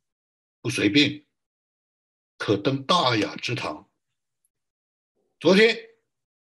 [0.61, 1.23] 不随便，
[2.39, 3.87] 可登大雅之堂。
[5.43, 5.77] 昨天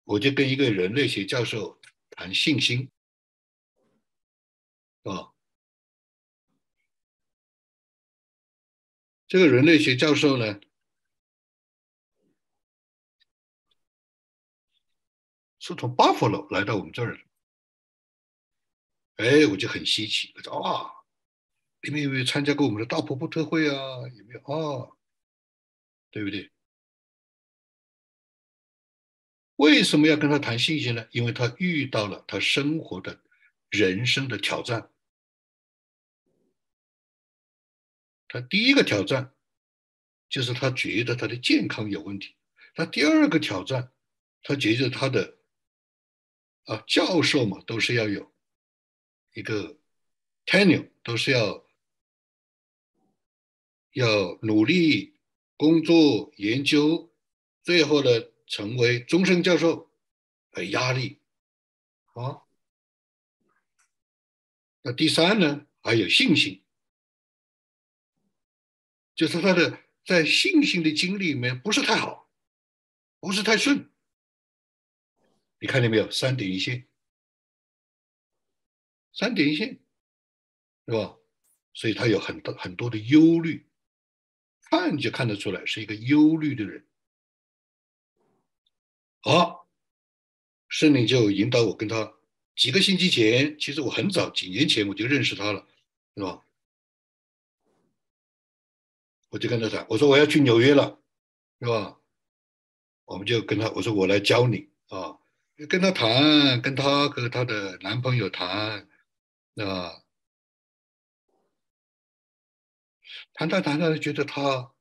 [0.04, 2.92] 我就跟一个人类学教授谈信心，
[5.04, 5.32] 啊，
[9.30, 10.60] 这个人类学教授呢，
[15.58, 17.24] 是从巴佛罗来到我们这儿的。
[19.24, 20.92] 哎，我就很稀奇，我说啊，
[21.82, 23.74] 你们有没有参加过我们的大瀑布特会啊？
[24.18, 24.92] 有没有啊？
[26.10, 26.51] 对不对？
[29.62, 31.08] 为什么要跟他谈信心呢？
[31.12, 33.21] 因为他遇到了他生活的
[33.69, 34.89] 人生的挑战。
[38.28, 39.36] 他第一个挑战
[40.28, 42.36] 就是他觉得他的健康有问题。
[42.74, 43.91] 他第二个挑战，
[44.41, 45.38] 他觉得他的
[46.63, 48.34] 啊教授嘛都是要有。
[49.34, 49.78] 一个
[50.47, 51.63] tenure 都是要
[53.91, 55.19] 要努力
[55.56, 57.13] 工作研究，
[57.62, 58.10] 最后呢
[58.52, 59.90] 成为终身教授，
[60.52, 61.22] 呃压力
[62.12, 62.44] 啊。
[64.82, 66.62] 那第三呢还有信心，
[69.16, 72.30] 就是他的在信心的经历里面不是太好，
[73.22, 73.90] 不是太顺。
[75.62, 76.12] 你看见没有？
[76.12, 76.86] 三点一线。
[79.14, 79.80] 三点一线，
[80.88, 81.18] 是吧？
[81.74, 83.66] 所以他有很多很多的忧虑，
[84.64, 86.86] 看就看得出来是一个忧虑的人。
[89.22, 89.68] 好，
[90.68, 92.14] 圣灵就引导我跟他
[92.56, 95.68] 几个星期前，其实我很早几年前我就认识他了，
[96.16, 96.44] 是吧？
[99.30, 101.00] 我就跟他讲，我说我要去纽约了，
[101.60, 102.00] 是吧？
[103.06, 105.20] 我们就跟他我说我来教你啊，
[105.70, 108.88] 跟他谈，跟他和他的男朋友谈。
[109.58, 110.02] 啊
[113.34, 114.74] 谈谈谈谈，觉得他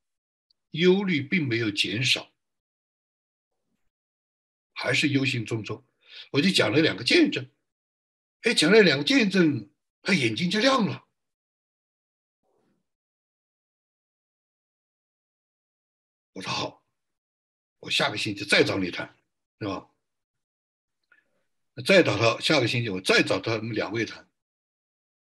[0.71, 2.30] 忧虑并没有减少，
[4.81, 5.83] 还是忧心忡忡。
[6.31, 7.47] 我就讲了两个见证，
[8.41, 9.69] 哎，讲了两个见证，
[10.01, 11.05] 他眼睛就亮了。
[16.33, 16.83] 我说好，
[17.81, 19.15] 我下个星期再找你谈，
[19.61, 19.91] 是吧？
[21.85, 24.27] 再找他，下个星期我再找他们两位谈。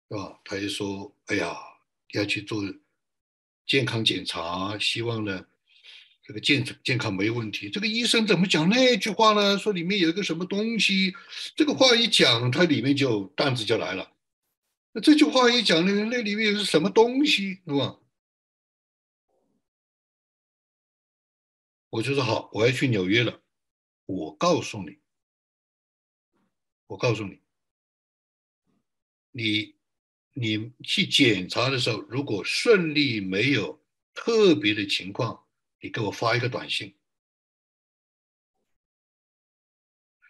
[0.09, 0.39] 是吧？
[0.45, 1.55] 他就说：“哎呀，
[2.13, 2.61] 要去做
[3.65, 5.45] 健康检查，希望呢，
[6.31, 7.69] 这个健健康没问题。
[7.69, 9.57] 这个医生怎么讲那句话呢？
[9.57, 11.13] 说里面有一个什么东西？
[11.57, 14.09] 这个话一讲，他里面就担子就来了。
[14.93, 17.55] 那这句话一讲呢，那里面是什么东西？
[17.65, 17.99] 是吧？
[21.89, 23.41] 我就说好，我要去纽约了。
[24.05, 24.99] 我告诉你，
[26.87, 27.41] 我告诉你，
[29.31, 29.75] 你。”
[30.33, 35.43] 你去检查的时候，如果顺利没有特别的情况，
[35.81, 36.95] 你给我发一个短信。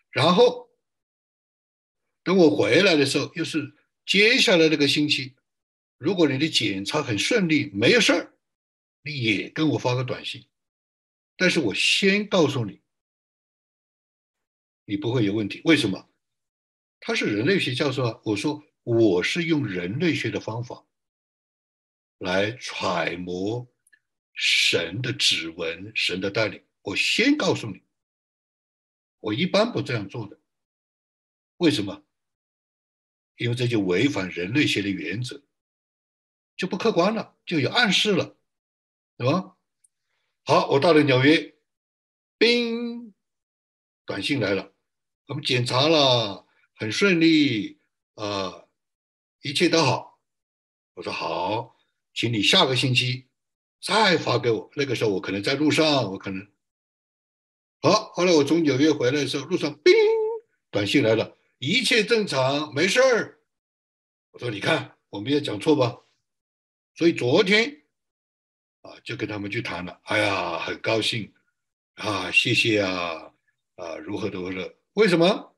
[0.09, 0.71] 然后
[2.23, 3.75] 等我回来的时候，又是
[4.05, 5.35] 接下来那个星期，
[5.97, 8.33] 如果你的检查很顺利，没有事儿，
[9.03, 10.47] 你也跟我发个短信。
[11.37, 12.81] 但是我先告诉你，
[14.85, 15.61] 你不会有问题。
[15.65, 16.09] 为什么？
[16.99, 18.21] 他是人类学教授啊。
[18.25, 18.63] 我说。
[18.83, 20.83] 我是用人类学的方法
[22.17, 23.70] 来揣摩
[24.43, 26.65] 神的指纹、神的带领。
[26.81, 27.83] 我先告诉你，
[29.19, 30.39] 我一般不这样做的。
[31.57, 32.03] 为什么？
[33.35, 35.43] 因为这就违反人类学的原则，
[36.57, 38.35] 就不客观了，就有暗示了，
[39.15, 39.57] 对吧？
[40.43, 41.55] 好，我到了纽约，
[42.39, 43.13] 冰，
[44.07, 44.73] 短信来了，
[45.27, 47.79] 我们检查了，很顺利，
[48.15, 48.67] 呃，
[49.41, 50.19] 一切都好。
[50.95, 51.79] 我说好，
[52.11, 53.27] 请你下个星期
[53.81, 54.69] 再发给我。
[54.75, 56.47] 那个时候我可能在路上，我可能
[57.81, 58.11] 好。
[58.13, 59.93] 后来我从纽约回来的时候，路上叮，
[60.69, 63.39] 短信来了，一切正常，没事儿。
[64.31, 65.97] 我说你看，我没有讲错吧？
[66.93, 67.83] 所以昨天
[68.81, 69.99] 啊，就跟他们去谈了。
[70.03, 71.33] 哎呀，很高兴
[71.95, 73.33] 啊，谢谢啊，
[73.75, 74.75] 啊，如何如何的？
[74.93, 75.55] 为什么？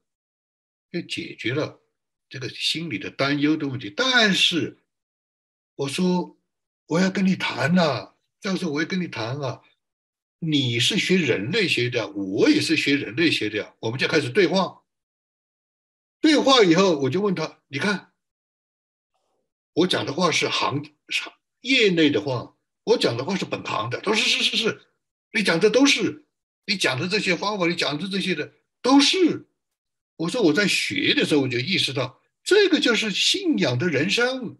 [0.92, 1.82] 就解决了
[2.30, 3.90] 这个心理的担忧的问题。
[3.90, 4.84] 但是
[5.76, 6.38] 我说
[6.86, 8.13] 我要跟你谈呐，
[8.44, 9.62] 教授，我也跟你谈啊。
[10.40, 14.82] 你是学人类学的，我也是学人类学的，我们就开始对话。
[16.20, 18.12] 对话以后，我就问他，你看。
[19.76, 24.02] 我讲的话是行行业内的话，我讲的话是本行的。
[24.02, 24.82] 他说是是是，
[25.32, 26.26] 你讲的都是，
[26.66, 29.48] 你讲的这些方法，你讲的这些的都是。
[30.18, 34.58] 我说我在学的时候我就意识到，这个就是信仰的人生。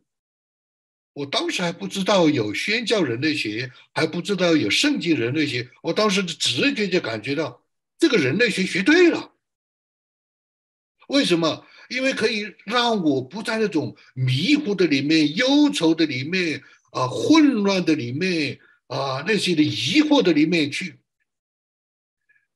[1.14, 7.64] 我当时还不知道有宣教人类学，还不知道有圣经人类学，我当时直觉就感觉到
[7.98, 9.32] 这个人类学学对了。
[11.08, 11.66] 为什么？
[11.90, 18.58] 因为可以让我不在那种迷糊的里面、忧愁的里面啊、混乱的里面
[18.88, 20.98] 啊、那些的疑惑的里面去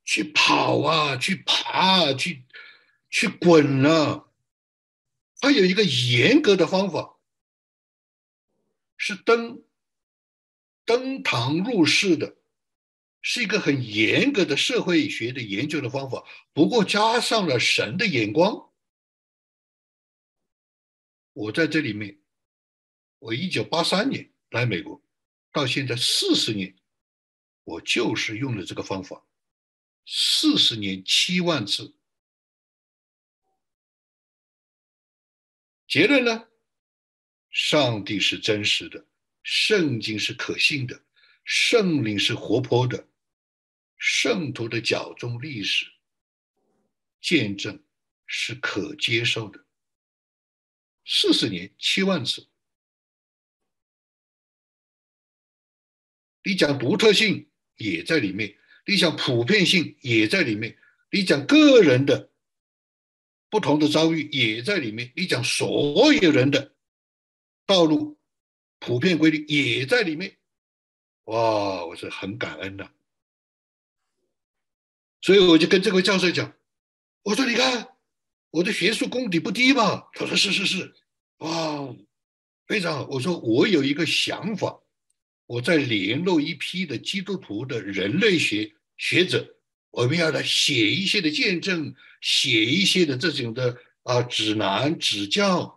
[0.06, 2.46] 去跑啊、去爬啊、去
[3.12, 4.26] 去滚啊。
[5.42, 7.17] 它有一个严格的方法，
[8.98, 9.64] 是登
[10.86, 12.38] 登堂入室的，
[13.22, 16.26] 是一个很严格的社会学的研究的方法。
[16.54, 18.74] 不过加上了神的眼光。
[21.34, 22.20] 我在这里面，
[23.20, 25.00] 我一九八三年来美国，
[25.52, 26.76] 到现在四十年，
[27.64, 29.24] 我就是用的这个方法，
[30.08, 31.96] 四十年七万次。
[35.88, 36.48] 结论呢？
[37.50, 39.06] 上帝是真实的，
[39.44, 41.02] 圣经是可信的，
[41.44, 43.08] 圣灵是活泼的，
[43.98, 45.86] 圣徒的脚中历史
[47.22, 47.82] 见证
[48.26, 49.66] 是可接受的。
[51.06, 52.48] 四十年七万次，
[56.44, 60.78] 你讲独特性也在里面，你讲普遍性也在里面，
[61.12, 62.30] 你讲个人的
[63.50, 66.76] 不同的遭遇也在里面，你讲所有人的
[67.68, 68.18] 道路
[68.80, 70.36] 普遍规律也在里面。
[71.26, 72.90] 哇，我是很感恩的，
[75.22, 76.52] 所以我就跟这位教授讲，
[77.22, 77.90] 我说你看。
[78.50, 80.10] 我的学术功底不低吧？
[80.14, 80.96] 他说是是是，
[81.40, 81.94] 哇，
[82.66, 83.08] 非常好。
[83.08, 84.80] 我说我有一个想法，
[85.46, 89.58] 我在联络一批的基督徒的人类学学者，
[89.92, 95.77] 我们要来写一些的见证，写一些的这种的啊指南指教，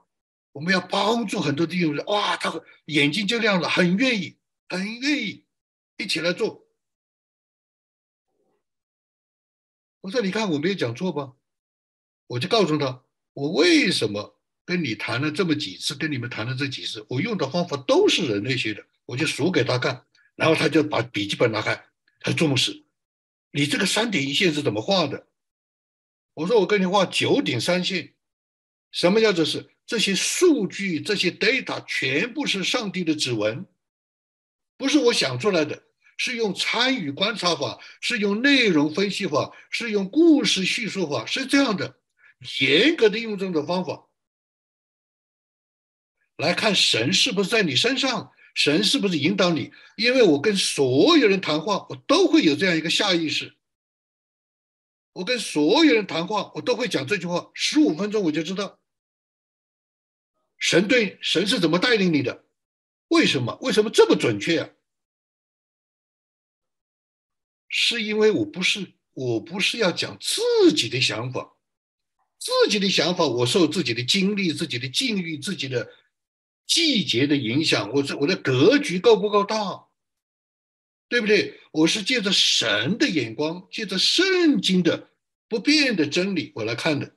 [0.52, 1.96] 我们要帮助很多弟兄。
[2.06, 4.36] 哇，他眼睛就亮了，很愿意，
[4.68, 5.44] 很愿意
[5.96, 6.66] 一起来做。
[10.00, 11.34] 我说你看我没有讲错吧？
[12.26, 21.86] 我就告诉他，我为什么跟你谈了这么几次，跟你们谈了这几次，我用的方法都是人类学的，我就数给他看，然后他就把笔记本拿开，
[22.20, 22.84] 他重视，
[23.50, 25.26] 你这个三点一线是怎么画的？
[26.34, 28.14] 我说我跟你画九点三线，
[28.92, 33.66] 什么叫做是这些数据，这些 data 全部是上帝的指纹，
[34.76, 35.82] 不是我想出来的，
[36.16, 41.98] 是用参与观察法，是用内容分析法，是用故事叙述法，是这样的。
[42.60, 44.06] 严格的用这种方法
[46.36, 49.72] 来看神是不是在你身上，神是不是引导你？
[49.96, 53.56] 因为我跟所有人谈话，我都会有这样一个下意识。
[55.14, 58.79] 我跟所有人谈话，我都会讲这句话，十五分钟我就知道
[60.60, 62.44] 神对神是怎么带领你的。
[63.08, 63.58] 为什么？
[63.60, 64.70] 为什么这么准确啊？
[67.68, 71.56] 是因为我不是我不是要讲自己的想法。
[72.38, 75.92] 自己的想法，我受自己的经历、自己的境遇、自己的
[76.66, 79.88] 季节的影响，我这我的格局够不够大？
[81.08, 81.60] 对不对？
[81.72, 85.10] 我是借着神的眼光，借着圣经的
[85.48, 87.14] 不变的真理，我来看的。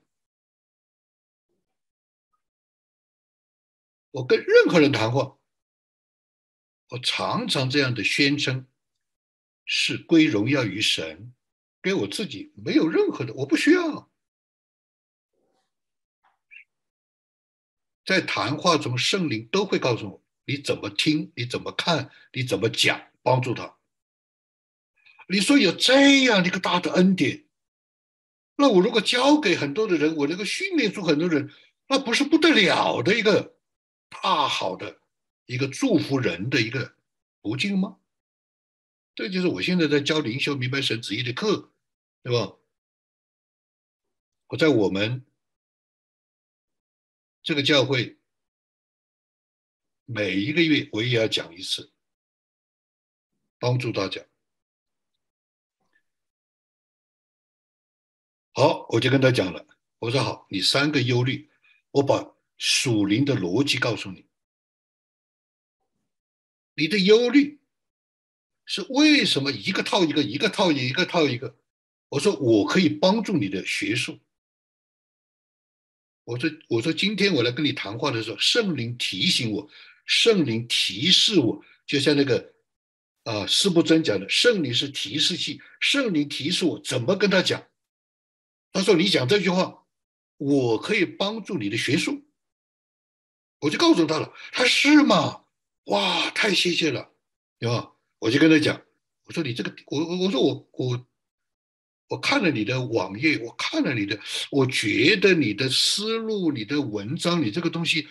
[4.13, 5.39] 我跟任何人谈话，
[6.89, 8.67] 我常常这样的宣称，
[9.65, 11.33] 是归荣耀于神，
[11.81, 14.11] 给我自己没有任何的，我不需要。
[18.05, 23.77] 在谈话中，圣灵都会告诉我你怎么听，你怎么看，你怎么讲，帮助他。
[25.27, 27.47] 你说有这样的一个大的恩典，
[28.57, 31.51] 那我如果教给很多的人，我能够训练出很多人，
[31.87, 33.57] 那不是不得了的一个
[34.21, 35.01] 大好的
[35.45, 36.95] 一个祝福人的一个
[37.41, 37.99] 途径吗？
[39.15, 41.71] 这就是我现在在教灵修明白神旨意的课，
[42.23, 42.57] 对吧？
[44.47, 45.23] 我在我们
[47.43, 48.17] 这个教会
[50.05, 51.91] 每一个月我也要讲一次，
[53.59, 54.25] 帮助大家。
[58.53, 59.67] 好，我就跟他讲了。
[59.99, 61.51] 我说好，你三个忧虑，
[61.91, 64.25] 我把属灵的逻辑告诉你。
[66.75, 67.59] 你的忧虑
[68.65, 71.55] 是为什么一个套一个，一个套一个一个套一个？
[72.09, 74.19] 我说我可以帮助你的学术。
[76.23, 79.69] 我说我说今天我来跟你谈话的时候，圣灵提醒我，
[80.05, 82.53] 圣灵提示我，就像那个
[83.23, 87.67] 啊，师不真讲的，圣灵是提示器，圣灵提示我怎么跟他讲。
[88.71, 89.85] 他说：“你讲这句话，
[90.37, 92.25] 我可以帮助你的学术。”
[93.63, 95.45] 我就告诉他了，他是吗？
[95.85, 97.09] 哇，太谢谢了，
[97.57, 97.93] 对吧？
[98.19, 98.81] 我就跟他讲，
[99.23, 101.07] 我说你这个，我我我说我我
[102.09, 104.19] 我看了你的网页，我看了你的，
[104.51, 108.05] 我觉得你的思路、你的文章、你这个东西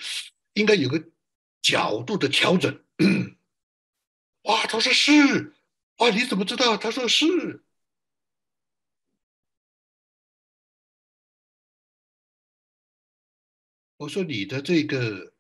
[0.55, 1.05] 应该有个
[1.61, 2.83] 角度的调整。
[4.45, 5.53] 哇，他说是，
[5.99, 6.79] 哇，你怎么知道？
[6.79, 7.63] 他说是。
[13.99, 15.32] 我说你的这个，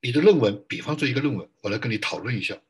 [0.00, 2.60] 你的论文，比方说一个论文，我来跟你讨论一下。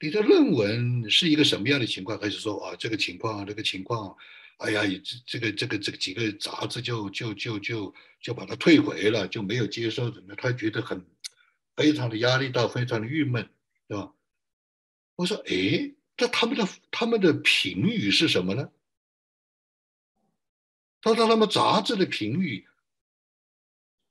[0.00, 2.18] 你的论文是一个什么样的情况？
[2.18, 4.16] 还是说啊，这个情况，那个情况，
[4.58, 10.34] 哎呀，这这个这个这个几个杂志就就就就就把它退回了，就没有接受怎么？
[10.36, 11.04] 他觉得很
[11.76, 13.48] 非常的压力大，非常的郁闷，
[13.86, 14.12] 对吧？
[15.16, 18.70] 我说，哎，这他们的他们的评语是什么呢？
[21.00, 22.66] 他说：“他们杂志的评语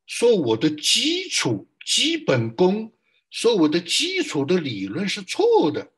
[0.08, 2.91] 说我的基础基本功，
[3.30, 5.91] 说我的基础的理论是错的。”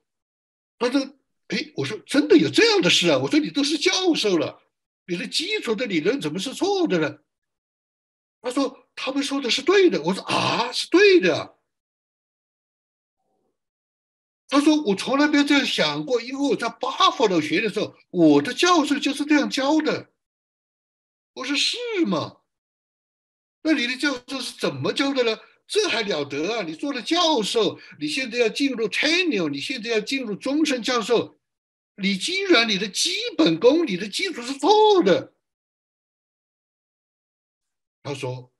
[0.77, 0.99] 他说
[1.47, 3.17] ：“哎，我说真的有这样的事啊？
[3.17, 4.61] 我说你都是教授了，
[5.07, 7.19] 你的基础的理论怎么是错的呢？”
[8.41, 11.57] 他说：“他们说的是对的。”我说：“啊，是对的。”
[14.47, 20.09] 他说：“我从来没有这样想过，因为我在巴佛罗学的时候，我的教授就是这样教的。”
[21.35, 22.37] 我说是吗？
[23.61, 25.37] 那你的教授是怎么教的呢？
[25.67, 26.63] 这还了得啊！
[26.63, 31.39] 你做了教授，你现在要进入 tenure，你现在要进入终身教授，
[31.95, 35.35] 你既然你的基本功、你的基础是错的，
[38.01, 38.51] 他说，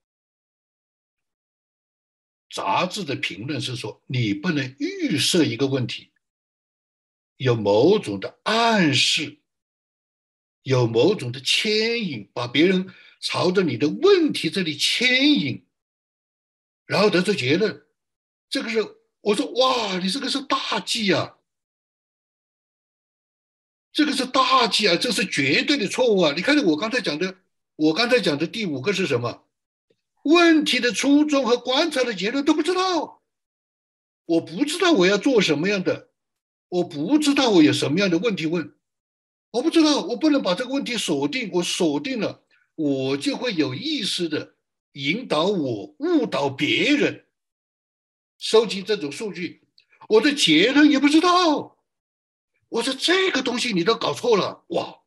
[2.51, 6.11] 杂志的评论是说你不能预设一个问题，
[7.37, 9.37] 有某种的暗示。
[10.63, 15.65] 有某种的牵引，把别人朝着你的问题这里牵引，
[16.85, 17.85] 然后得出结论。
[18.49, 18.79] 这个是
[19.21, 21.37] 我说哇，你这个是大忌啊！
[23.91, 24.95] 这个是大忌啊！
[24.95, 26.33] 这是绝对的错误啊！
[26.35, 27.35] 你看我刚才讲的，
[27.75, 29.43] 我刚才讲的第五个是什么？
[30.23, 33.21] 问题的初衷和观察的结论都不知道。
[34.25, 36.09] 我不知道我要做什么样的，
[36.69, 38.75] 我不知道我有什么样的问题问。
[39.51, 41.49] 我不知道，我不能把这个问题锁定。
[41.53, 42.43] 我锁定了，
[42.79, 44.53] 我就会有意识的
[44.93, 47.25] 引导我误导别人，
[48.37, 49.63] 收集这种数据。
[50.07, 51.77] 我的结论也不知道。
[52.69, 55.01] 我说这个东西你都搞错了，哇！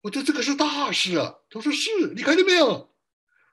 [0.00, 1.34] 我说这个是大事啊。
[1.50, 2.94] 他说是，你看见没有？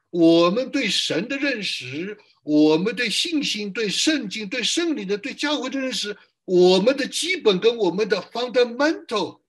[0.09, 9.41] 我们对神的认识，我们对信心、对圣经、对圣灵的、对教会的认识，我们的基本跟我们的 fundamental。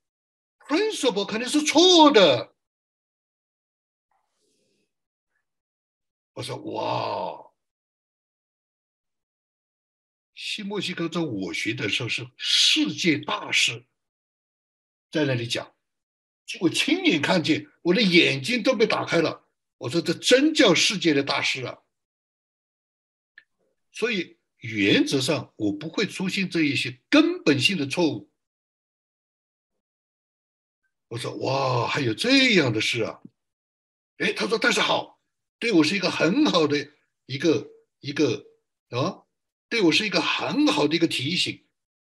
[0.68, 2.51] principle 肯定是错的。
[6.34, 7.52] 我说哇，
[10.34, 13.84] 新墨西哥州我学的时候是世界大事，
[15.10, 15.74] 在那里讲，
[16.60, 19.48] 我亲眼看见，我的眼睛都被打开了。
[19.76, 21.78] 我说这真叫世界的大事啊！
[23.90, 28.30] 所以原则上我不会出现这一些根本性的错误。
[31.08, 33.20] 我说哇，还有这样的事啊！
[34.18, 35.11] 哎，他说但是好，
[35.62, 36.88] 对我是一个很好的
[37.26, 38.44] 一个一个
[38.90, 39.22] 啊，
[39.68, 41.64] 对我是一个很好的一个提醒。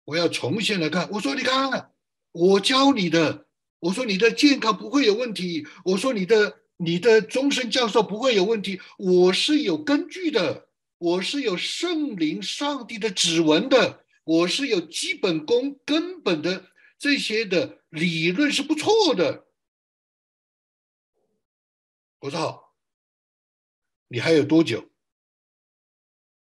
[0.05, 1.09] 我要重新来看。
[1.11, 1.91] 我说你看，
[2.31, 3.47] 我教你的，
[3.79, 17.79] 我说你的健康不会有问题，我说你的你的终身教授不会有问题，我是有根据的，我是有圣灵上帝的指纹的，我是有基本功根本的这些的。
[17.89, 19.45] 理论是不错的。
[22.19, 22.70] 我说好，
[24.11, 24.91] 你还有多久？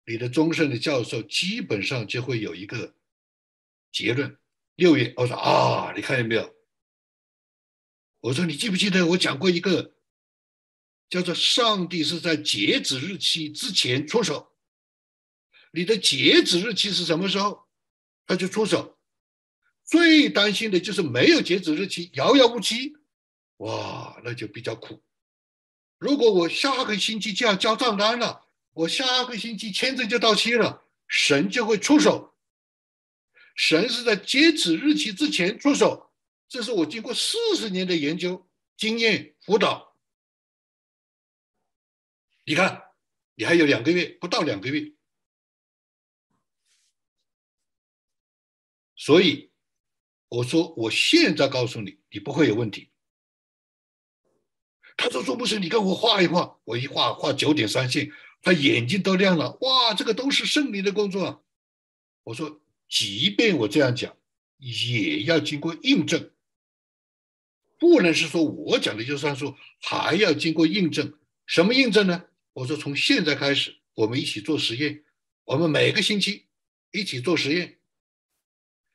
[0.05, 2.95] 你的终身的教授基本上就会有一个
[3.91, 4.39] 结论。
[4.75, 6.55] 六月，我说啊，你看见没有？
[8.21, 9.97] 我说你记不记得我讲过一个
[11.09, 14.55] 叫做“上帝是在截止日期之前出手”。
[15.73, 17.67] 你的截止日期是什么时候，
[18.25, 18.97] 他就出手。
[19.83, 22.93] 最担心的就是没有截止日期，遥遥无期，
[23.57, 25.03] 哇，那就比较苦。
[25.97, 28.45] 如果我下个星期就要交账单了。
[28.73, 32.37] 我下个星期签证就到期了，神就会出手。
[33.55, 36.11] 神是在截止日期之前出手，
[36.47, 39.97] 这是我经过四十年的研究经验辅导。
[42.45, 42.83] 你看，
[43.33, 44.93] 你还有两个月，不到两个月，
[48.95, 49.51] 所以
[50.27, 52.91] 我说我现在告诉你，你不会有问题。
[54.97, 58.11] 他说：“钟博士，你跟我画一画。”我一画画九点三线。
[58.41, 61.43] 他眼睛都亮了，哇，这个都是圣灵的工作。
[62.23, 64.15] 我说，即便我这样讲，
[64.57, 66.31] 也要经过印证，
[67.77, 71.17] 不能是说我讲的就算数，还要经过印证。
[71.45, 72.25] 什么印证呢？
[72.53, 75.03] 我说，从现在开始，我们一起做实验，
[75.43, 76.45] 我们每个星期
[76.91, 77.79] 一起做实验。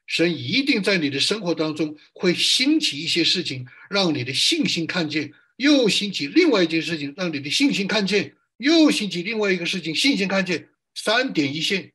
[0.07, 5.31] 神一定在你的生活当中会兴起一些事情，让你的信心看见；
[5.63, 8.37] 又兴起另外一件事情，让你的信心看见。
[8.57, 11.93] 又兴起另外一个事情，信心看见三点一线，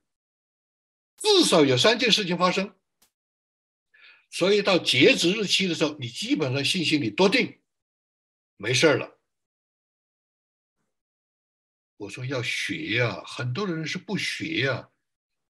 [1.18, 2.76] 至少有三件事情发生。
[4.30, 7.60] 所以到截止日期的时候，你基本上信心你多定，
[8.58, 9.18] 没事儿了。
[11.96, 14.90] 我说要学呀，很多人是不学呀，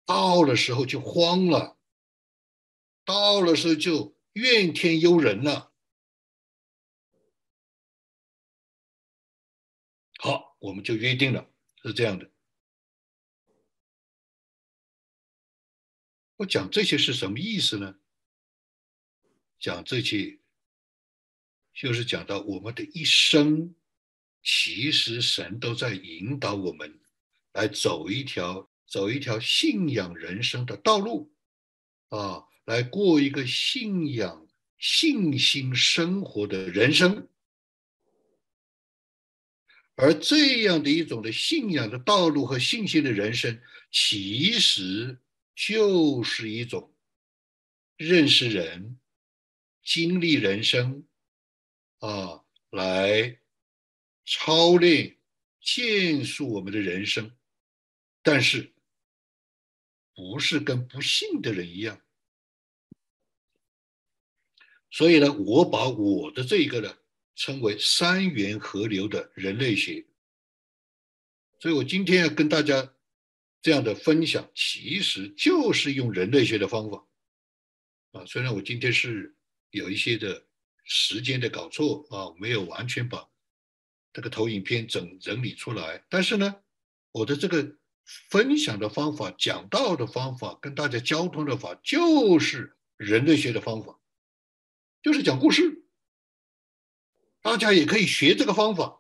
[0.06, 1.78] 到了时候就慌了，
[3.06, 5.72] 到了时候就怨天尤人了。
[10.26, 10.58] 好。
[10.58, 11.48] 我们就约定了，
[11.84, 12.28] 是这样的。
[16.38, 18.00] 我讲这些是什么意思呢？
[19.60, 20.40] 讲这些，
[21.72, 23.76] 就是讲到我们的一生，
[24.42, 27.00] 其实神都在引导我们
[27.52, 31.32] 来走一条走一条信仰人生的道路，
[32.10, 34.48] 啊，来过一个信仰
[34.80, 37.30] 信心生活的人生。
[39.96, 45.18] 而这样的一种的信仰的道路和信心的人生，其实
[45.56, 46.94] 就是一种
[47.96, 49.00] 认识人、
[49.82, 51.08] 经历人生
[52.00, 53.40] 啊，来
[54.26, 55.18] 操练、
[55.62, 57.32] 建树我们的人生。
[58.22, 58.74] 但是，
[60.14, 62.02] 不是跟不信的人一样。
[64.92, 66.98] 所以呢，我把我的这个呢。
[67.36, 70.06] 称为三元河流的人类学，
[71.60, 72.94] 所以我今天要跟大家
[73.62, 77.06] 这样的分享，其实就是用人类学的方法
[78.12, 78.26] 啊。
[78.26, 79.36] 虽然我今天是
[79.72, 80.46] 有一些的
[80.86, 83.28] 时间的搞错啊，没有完全把
[84.14, 86.56] 这个投影片整整理出来，但是呢，
[87.12, 87.76] 我的这个
[88.30, 94.00] 分享的方法、讲道的方法、跟大家交通的法，就是人类学的方法，
[95.04, 95.75] 就是讲故事。
[97.46, 99.00] 大家也可以学这个方法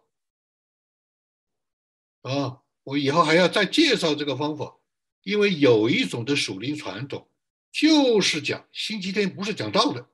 [2.21, 2.61] 啊！
[2.83, 4.77] 我以后还要再介绍这个方法，
[5.23, 7.27] 因为有一种的属灵传统，
[7.71, 10.07] 就是讲星期天不是讲道的，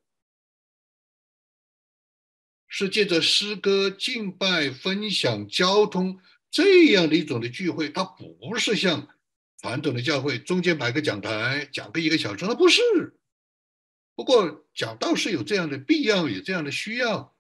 [2.70, 9.10] 是借着诗歌、敬拜、分享、交通这样的一种的聚会，它不是像
[9.58, 12.82] 传统的教会中间摆个讲台讲个一个小时，它不是。
[14.16, 17.31] 不过讲道是有这样的必要，有这样的需要。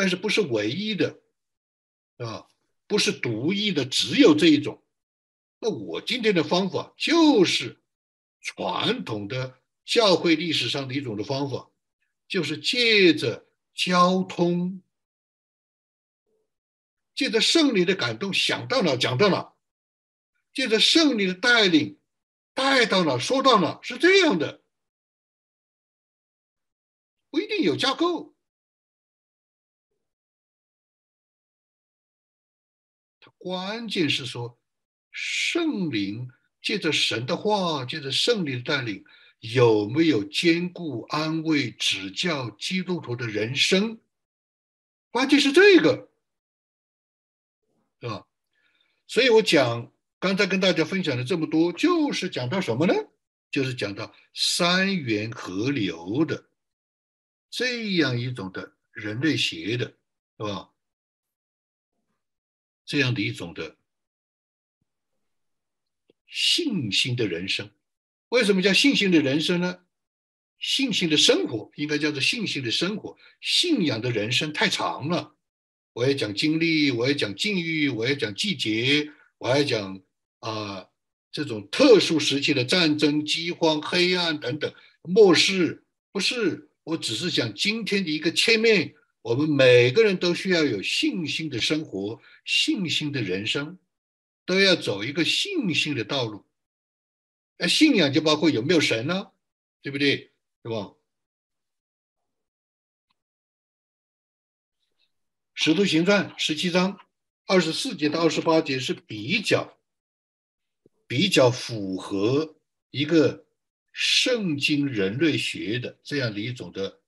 [0.00, 1.20] 但是不是唯一的，
[2.16, 2.46] 啊，
[2.86, 4.82] 不是独一的，只有这一种。
[5.58, 7.82] 那我今天的方法就是
[8.40, 11.70] 传统的教会历史上的一种的方法，
[12.26, 14.82] 就是借着交通，
[17.14, 19.52] 借着圣灵的感动，想到哪讲到哪，
[20.54, 22.00] 借着圣灵的带领，
[22.54, 24.62] 带到哪说到哪，是这样的，
[27.28, 28.34] 不一定有架构。
[33.40, 34.60] 关键是说，
[35.10, 36.28] 圣灵
[36.60, 39.02] 借着神的话，借着圣灵的带领，
[39.38, 43.98] 有没有兼顾、安慰、指教基督徒的人生？
[45.10, 46.10] 关键是这个，
[48.02, 48.26] 是吧？
[49.06, 52.92] 所以我讲刚才跟大家分享了这么多，就是讲到什么呢？
[53.50, 56.50] 就是讲到三元合流的
[57.48, 59.86] 这样一种的人类学的，
[60.36, 60.69] 是吧？
[62.90, 63.76] 这样的一种的
[66.26, 67.70] 信心的人生，
[68.30, 69.78] 为什么叫信心的人生呢？
[70.58, 75.36] 信心的生活应该叫做信心的生活，信仰的人生太长了。
[75.92, 80.02] 我也讲经历，我也讲境遇，我也讲季节，我还讲
[80.40, 80.88] 啊
[81.30, 84.74] 这种特殊时期的战争、饥荒、黑暗等等。
[85.02, 88.96] 末世不是，我只是讲今天的一个切面。
[89.22, 93.78] 我们每个人都需要有信心的生活，信心的人生，
[94.46, 96.46] 都要走一个信心的道路。
[97.58, 99.32] 那信仰就包括有没有神呢？
[99.82, 100.32] 对不对？
[100.62, 100.76] 对吧？
[105.54, 106.98] 《使徒行传》十七章
[107.44, 109.78] 二十四节到二十八节是比较
[111.06, 112.56] 比较符合
[112.90, 113.46] 一个
[113.92, 116.99] 圣经人类学的这样的一种的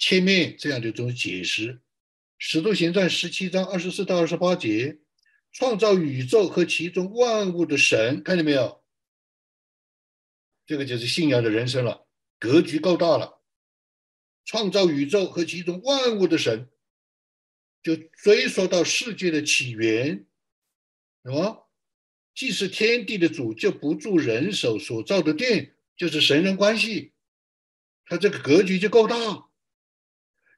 [0.00, 1.74] 前面，这样的一种解释。
[2.38, 4.98] 《使徒行传》十七章二十四到二十八节，
[5.52, 8.82] 创造宇宙和其中万物的神，看见没有？
[10.64, 12.06] 这个就是信仰的人生了，
[12.38, 13.42] 格局够大了。
[14.46, 16.70] 创造宇宙和其中万物的神。
[17.82, 20.26] 就追溯到世界的起源，
[21.24, 21.68] 什么？
[22.34, 27.12] 既是天地的主，就不住人手所造的殿，就是神人关系。
[28.06, 29.49] 他这个格局就够大，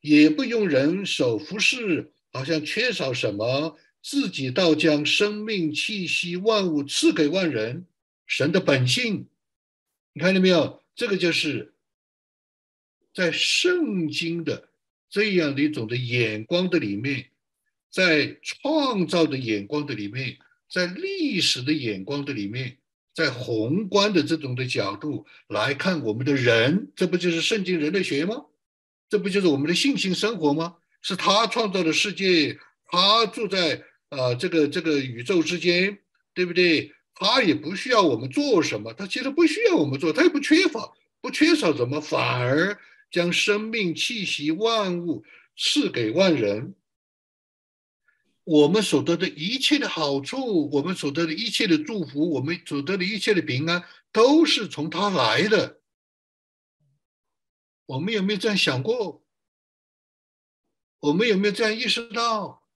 [0.03, 7.87] 也不用人手服侍，好像缺少什么，自己倒将生命气息万物赐给万人。
[8.27, 9.29] 神的本性，
[10.13, 10.83] 你看见没有？
[10.95, 11.73] 这个就是
[13.15, 14.69] 在圣经的。
[15.09, 17.27] 这样的一种的眼光的里面，
[17.91, 20.39] 在创造的眼光的里面，
[20.71, 22.79] 在历史的眼光的里面，
[23.13, 28.47] 在宏观的这种的角度来看我们的人，这不就是圣经人类学吗？
[29.13, 30.77] 这不就是我们的信心生活吗？
[31.03, 35.99] 是他创造的世界，他住在啊这个这个宇宙之间，
[36.33, 36.95] 对不对？
[37.15, 42.79] 他也不需要我们做什么，他其实不需要我们做，他也不缺乏，不缺少什么，反而。
[43.11, 45.23] 将生命气息万物
[45.59, 46.75] 赐给万人，
[48.45, 55.82] 我们所得的一切的好处，我们所得的一切的祝福，我们所得的一切的平安，都是从他来的。
[57.93, 59.23] 我们有没有这样想过？
[61.01, 62.67] 我们有没有这样意识到？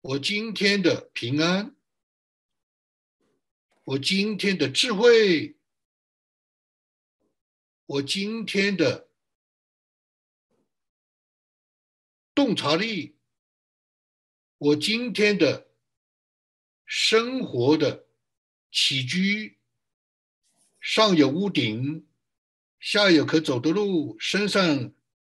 [0.00, 1.76] 我今天的平安。
[3.84, 5.58] 我今天的智慧，
[7.84, 9.10] 我今天的
[12.34, 13.18] 洞察力，
[14.56, 15.70] 我今天的
[16.86, 18.06] 生活的
[18.70, 19.57] 起居，
[20.80, 22.06] 上有屋顶，
[22.80, 24.92] 下有可走的路，身上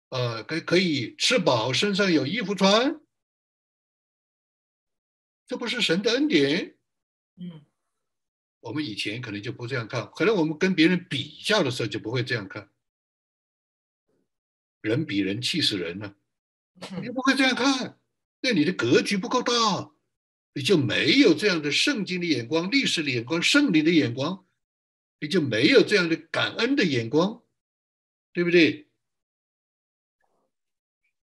[0.10, 3.02] 呃可可以吃饱，身上有衣服穿，
[5.48, 6.76] 这不是神的恩典？
[7.38, 7.66] 嗯。
[8.62, 12.72] 我们以前可能就不这样看，可能我们跟别人比较的时候就不会这样看。
[14.80, 16.16] 人比人气死人了，
[17.02, 18.00] 你不会这样看，
[18.40, 19.92] 那你的格局不够大，
[20.54, 24.46] 你就没有这样的圣经的眼光、历史的眼光、圣灵的眼光，
[25.24, 27.42] 你就没有这样的感恩的眼光，
[28.34, 28.88] 对不对？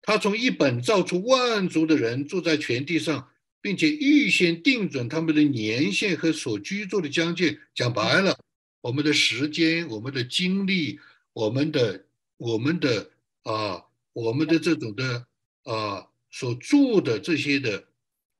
[0.01, 3.29] 他从一本造出万族的人，住在全地上。
[3.63, 7.61] 并且预先定准他们的年限和所居住的疆界。
[7.75, 8.39] 讲白了，
[8.81, 10.99] 我们的时间、我们的精力、
[11.35, 12.07] 我们的、
[12.39, 13.11] 我们的
[13.43, 13.85] 啊、
[14.15, 15.27] 我们的这种的
[15.65, 17.87] 啊所住的这些的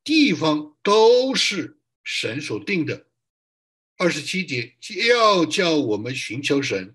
[0.03, 3.05] 地方，都是神所定的。
[4.01, 4.75] 二十七节
[5.11, 6.95] 要叫我们寻求神，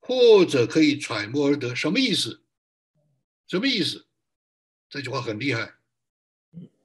[0.00, 2.42] 或者可以揣摩而得，什么意思？
[3.46, 4.06] 什么意思？
[4.88, 5.74] 这句话很厉害。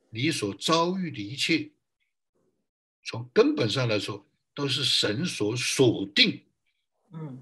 [0.09, 1.71] 你所遭遇的一切，
[3.05, 6.43] 从根本上来说，都是神所锁定。
[7.13, 7.41] 嗯，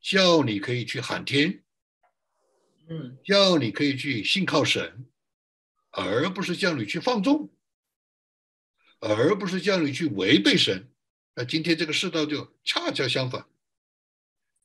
[0.00, 1.64] 叫你可以去喊天，
[2.88, 5.04] 嗯，叫你可以去信靠神，
[5.90, 7.50] 而不是叫你去放纵，
[9.00, 10.88] 而不是叫你去违背神。
[11.34, 13.44] 那今天这个世道就恰恰相反。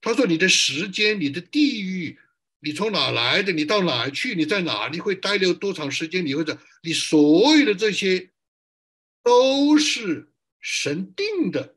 [0.01, 2.19] 他说：“你的时间，你的地域。”
[2.61, 3.51] 你从哪来的？
[3.51, 4.33] 你到哪去？
[4.33, 4.89] 你在哪？
[4.91, 6.25] 你会待留多长时间？
[6.25, 6.57] 你会在？
[6.81, 8.31] 你所有的这些
[9.21, 11.75] 都是神定的，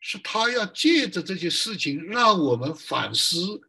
[0.00, 3.62] 是他要借着这些事情让我们反思，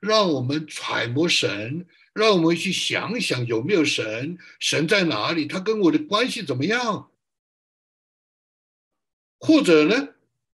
[0.00, 7.10] 让我们揣摩神，让我们去想想有没有神，神在哪里，他跟我的关系怎么样？
[9.38, 10.14] 或者呢，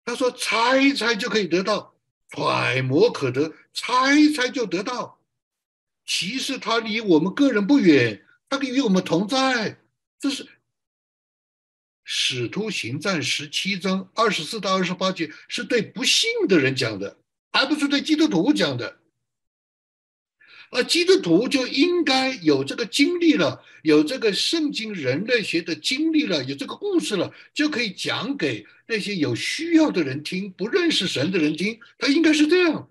[0.05, 1.95] 他说猜一猜就可以得到，
[2.29, 5.19] 揣摩可得，猜一猜就得到。
[6.05, 9.81] 其实他离我们个人不远，他可与我们同在。
[10.19, 10.45] 这是
[12.05, 17.17] 《使徒行传》十七章二十四到二十八节，是对不信的人讲的，
[17.51, 18.99] 而不是对基督徒讲的。
[20.71, 31.81] 而基督徒就应该有这个经历了，有这个圣经人类学的经历了，有这个故事了，就可以讲给那些有需要的人听，不认识神的人听。
[31.99, 32.91] 他应该是这样。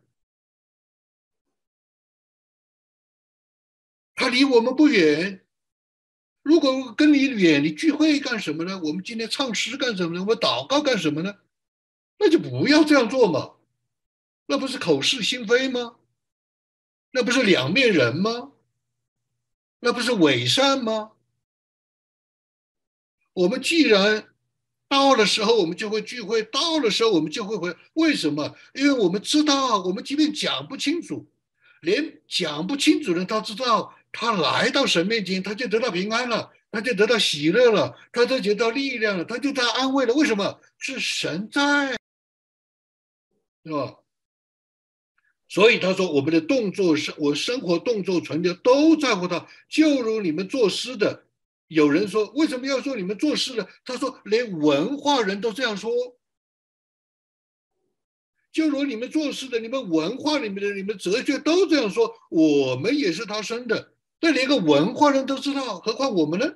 [4.16, 5.42] 他离我们不远，
[6.42, 8.80] 如果跟你远，你聚会干什么呢？
[8.84, 10.22] 我们今天唱诗干什么呢？
[10.22, 11.36] 我们祷告干什么呢？
[12.18, 13.56] 那就不要这样做嘛，
[14.46, 15.98] 那不是口是心非吗？
[17.16, 18.52] 那不是两面人吗？
[19.80, 21.12] 那不是伪善吗？
[23.32, 24.28] 我们既然
[24.90, 27.74] 到了时候，我们就会聚会；到了时候，我们就会回。
[27.94, 28.54] 为什么？
[28.74, 31.26] 因为我们知道，我们即便讲不清楚，
[31.80, 40.14] 连讲不清楚的他知道，他来到神面前，他就得到平安了，他就得到喜乐了，他就得到力量了，他就得到安慰了。
[40.14, 40.60] 为什么？
[40.78, 41.96] 是神在，
[43.64, 44.00] 是吧？
[45.48, 49.48] 所以他说：“我们的动作是，我生活动作、存留都在乎他。
[49.70, 51.24] 就如你们作诗的，
[51.68, 53.70] 有人说为什么要说你们作诗的？
[53.86, 55.92] 他说连文化人都这样说。
[58.52, 62.16] 就如你们做事的，你们文化里面的、你们哲学都这样说。
[62.30, 66.56] 我们也是他生的，那连个文化人都知道，何况我们呢？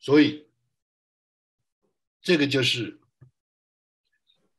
[0.00, 0.46] 所以
[2.20, 2.98] 这个就是。”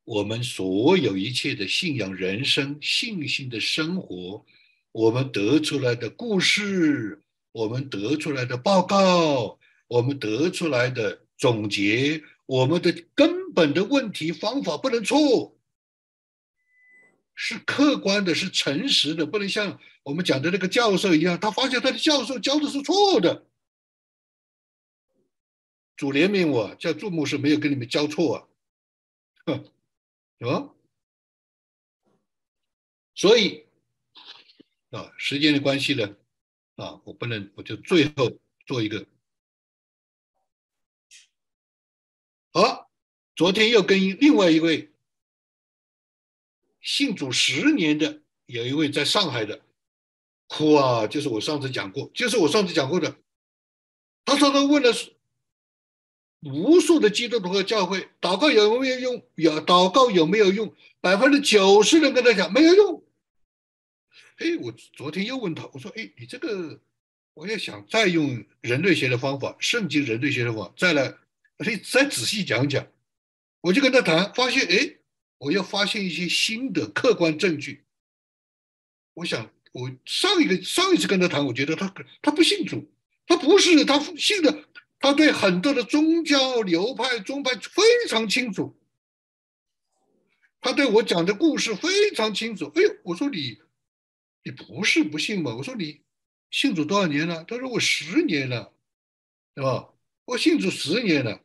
[0.04, 4.46] 我们所有一切的信仰、人生、信心的生活，
[4.92, 15.56] 我们得出来的故事，我们得出来的报告，我们得出来的总结，我们的根本的问题方法不能错，
[17.36, 23.46] 是客观的，是诚实的，不能像我们讲的那个教授一样，他发现他的教授教的是错的。
[25.96, 28.48] 主怜悯我，叫祝牧师没有跟你们教错啊，
[29.46, 29.66] 哼
[30.42, 30.50] 哼。
[30.50, 30.70] 啊，
[33.14, 33.68] 所以
[34.90, 36.16] 啊，时间的关系呢，
[36.76, 38.32] 啊，我不能，我就最后
[38.66, 39.06] 做一个。
[42.54, 42.92] 好，
[43.36, 44.92] 昨天又跟另外一位
[46.82, 49.64] 信主十年的，有一位在上海的，
[50.48, 53.16] 哭啊，就是我上次讲过，就是我上次讲过的，
[54.26, 55.16] 他说他问的是。
[56.42, 59.26] 无数的基督徒和教会祷告有没有用？
[59.36, 60.74] 有祷告有没有用？
[61.00, 63.04] 百分之九十人跟他讲没有用。
[64.38, 66.80] 哎，我昨天又问他，我说：“哎，你这个，
[67.36, 71.16] 我也想再用人类学的方法，圣经人类学的方法再来，
[71.60, 72.88] 你再仔细讲讲。”
[73.62, 74.96] 我就跟他谈，发现哎，
[75.38, 77.84] 我要发现一些新的客观证据。
[79.14, 82.90] 我想，我上一个上一次跟他谈，我觉得他他不信主，
[83.28, 84.66] 他不是他信的。
[85.02, 88.80] 他对很多的宗教流派、宗派非常清楚，
[90.62, 92.72] 他对我讲的故事非常清楚。
[92.76, 93.60] 哎呦，我说你，
[94.44, 95.56] 你不是不信吗？
[95.56, 96.04] 我说你
[96.52, 97.44] 信主多少年了？
[97.46, 98.76] 他说我十年了，
[99.56, 99.92] 对吧？
[100.26, 101.42] 我信主十年了。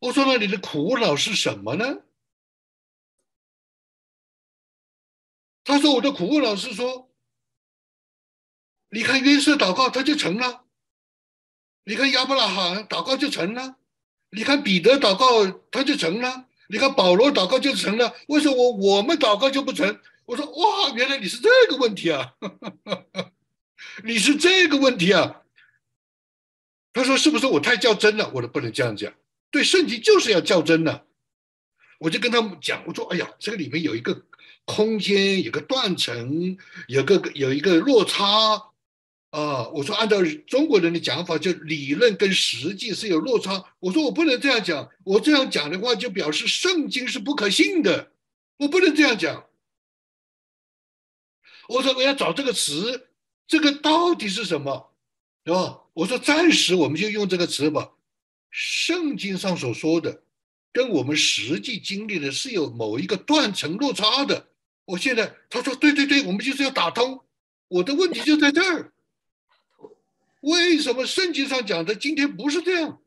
[0.00, 2.02] 我说那你的苦恼是什么呢？
[5.62, 7.14] 他说我的苦恼是说，
[8.90, 10.67] 你看约瑟祷告他就成了。
[11.88, 13.76] 你看亚伯拉罕祷告就成了，
[14.32, 18.14] 你看彼得祷告他就成了，你看保罗祷告就成了。
[18.26, 19.98] 为什么我我们祷告就不成？
[20.26, 22.34] 我说哇，原来你是这个问题啊，
[24.04, 25.40] 你是这个问题啊。
[26.92, 28.30] 他说是不是我太较真了？
[28.34, 29.10] 我说不能这样讲，
[29.50, 31.06] 对圣经就是要较真的。
[32.00, 34.26] 我就跟他们讲，我说哎呀，这个里面有一个
[34.66, 38.67] 空间，有个断层，有个有一个落差。
[39.30, 40.16] 啊，我说按照
[40.46, 43.62] 中国人的讲法，就理论跟实际是有落差。
[43.78, 48.12] 我说我不能这样讲，我这样讲的话就表示圣经是不可信的，
[48.56, 49.44] 我不能这样讲。
[51.68, 53.08] 我说我要找这个词，
[53.46, 54.94] 这个到底是什么，
[55.44, 55.82] 对吧？
[55.92, 57.90] 我说暂时我们就用这个词吧。
[58.50, 60.22] 圣经上所说的，
[60.72, 64.48] 跟我们实际经历的是有某一个断层落差的。
[64.86, 67.22] 我现在他说对对对，我们就是要打通。
[67.68, 68.90] 我的问题就在这儿。
[70.40, 73.00] 为什么圣经上讲的今天不是这样？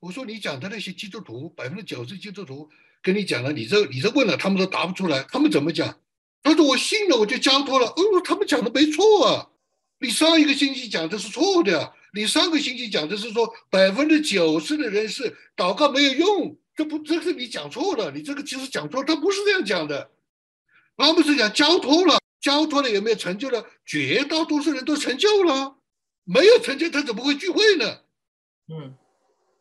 [0.00, 2.70] 我说你讲的那些基督徒，百分之九十基督徒
[3.02, 5.22] 跟你讲了，你这你这问了，他们都答不出来。
[5.24, 6.00] 他们怎么讲？
[6.42, 7.86] 他说我信了，我就交托了。
[7.86, 9.50] 哦，他们讲的没错啊。
[9.98, 18.10] 你上一个星期讲的是错的，你上个星期讲的是说百分之九十的人是祷告没有用，这不这是你讲错了。
[18.10, 20.10] 你这个其实讲错，他不是这样讲的。
[20.96, 23.64] 他们是讲交托了，交托了有没有成就了？
[23.84, 25.78] 绝大多数人都成就了，
[26.24, 28.04] 没有成就他怎么会聚会呢？
[28.68, 28.96] 嗯。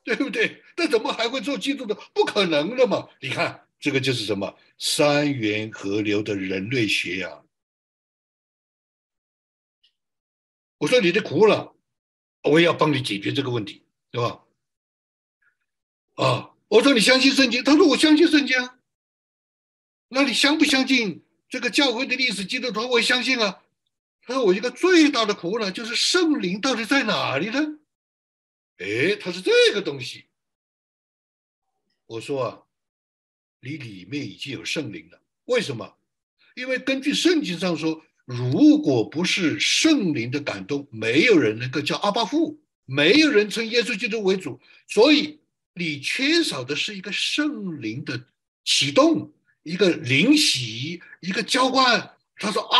[0.01, 0.63] 对不对？
[0.75, 1.93] 他怎么还会做基督的？
[2.13, 3.07] 不可能的嘛！
[3.21, 7.43] 你看，这个就是什么三元河流的人类学呀。
[10.79, 11.75] 我说你的苦了，
[12.41, 14.43] 我也要帮你解决这个问题，对吧？
[16.15, 18.57] 啊，我说你相信圣经，他说我相信圣经。
[20.07, 22.87] 那你相不相信这个教会的历史基督徒？
[22.87, 23.61] 我相信啊。
[24.21, 27.79] 他说我一个最大的苦恼就是圣灵到底在哪里呢？
[28.77, 30.25] 哎，它是这个东西。
[32.05, 32.61] 我说啊，
[33.61, 35.19] 你里面已经有圣灵了。
[35.45, 35.95] 为什么？
[36.55, 44.59] 因为根据圣经上说，如果不是圣灵的感动，没有人能够叫阿巴父，没有人称耶稣基督为主。
[44.87, 45.39] 所以
[45.73, 48.27] 你缺少的是一个圣灵的
[48.63, 49.33] 启动，
[49.69, 52.17] 一个灵洗，一个浇灌。
[52.37, 52.79] 他说啊，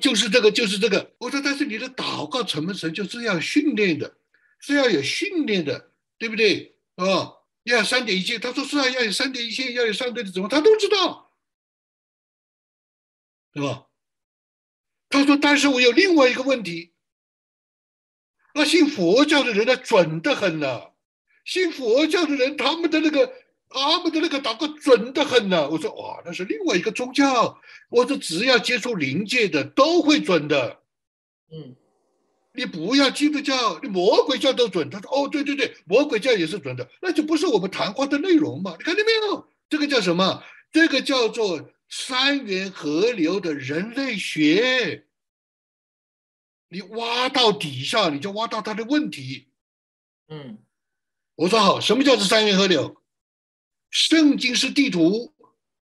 [0.00, 1.14] 就是这个，就是这个。
[1.18, 4.16] 我说，但是你的祷告成不成就这样训练的。
[4.60, 6.76] 是要有训练的，对不对？
[6.96, 8.38] 啊，要三点一线。
[8.40, 11.32] 他说是啊，要有三点一线，要有上对的指望，他都知道，
[13.52, 13.86] 对吧？
[15.08, 16.92] 他说，但是我有另外一个问题，
[18.52, 20.90] 那信佛教的人呢，准的很呢。
[21.44, 23.32] 信佛教的人，他们的那个，
[23.68, 25.68] 他们的那个祷告准的很呢。
[25.68, 27.60] 我说，哇，那是另外一个宗教。
[27.90, 30.80] 我说，只要接触灵界的，都会准的。
[31.52, 31.76] 嗯。
[32.54, 34.90] 你不要基督教，你魔鬼教都准。
[34.90, 38.74] 他说：“哦，对对对，魔鬼教也是准的，那就不是我们谈话的内容嘛？
[38.76, 39.48] 你看见没有？
[39.68, 40.42] 这个叫什么？
[40.72, 45.04] 这个叫做三元河流的人类学。
[46.68, 49.46] 你挖到底下，你就挖到他的问题。
[50.28, 50.58] 嗯，
[51.36, 52.96] 我说好，什么叫做三元河流？
[53.90, 55.32] 圣经是地图，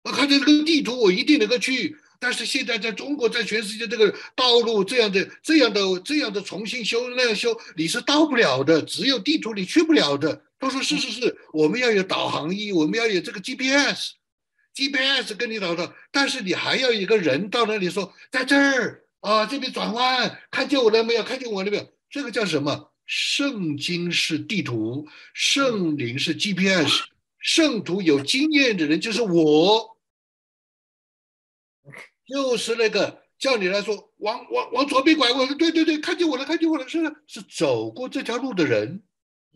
[0.02, 10.42] 我看见这个地图，我一定能够去。”但是现在在中国，在全世界这个道路这样的、这样的、这样的重新修那样修，你是到不了的，只有地图你去不了的。
[10.58, 21.22] 他说是是是，我们要有导航仪，我们要有这个 GPS，GPS 跟你导的，但是你还要一个人到那里说，在这儿啊，这边转弯，看见我了没有？
[21.22, 21.88] 看见我了没有？
[22.10, 22.92] 这个叫什么？
[23.06, 27.04] 圣经是地图，圣灵是 GPS，
[27.40, 29.96] 圣徒有经验的人就是我。
[32.26, 39.02] 就是那个叫你来说往往往左边拐，我说对对对，看见我了，看见我了，是是走过这条路的人。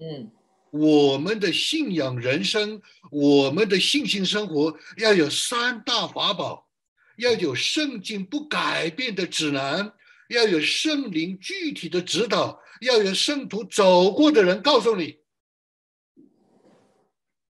[0.01, 0.33] 嗯，
[0.73, 2.83] 我们的信仰人生，
[3.13, 6.69] 我们的信心生活要有三大法宝，
[7.17, 9.93] 要有圣经不改变的指南，
[10.29, 15.19] 要有圣灵具体的指导，要有圣徒走过的人告诉你，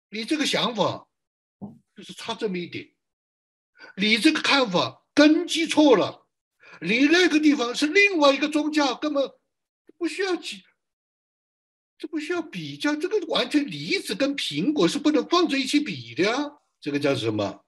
[0.09, 1.07] 你这个想法
[1.95, 2.89] 就是差这么一点，
[3.95, 5.03] 你这个看法。
[5.17, 6.27] 根基错了，
[6.79, 9.27] 你那个地方是另外一个宗教，根本
[9.97, 10.61] 不需要比，
[11.97, 16.37] 这不需要比较，这个完全梨子跟苹果是不能放在一起比的呀。
[16.79, 17.65] 这个叫什么？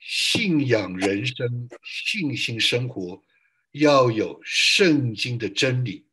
[0.00, 3.22] 信仰人生、信心生活，
[3.70, 6.08] 要有圣经的真理，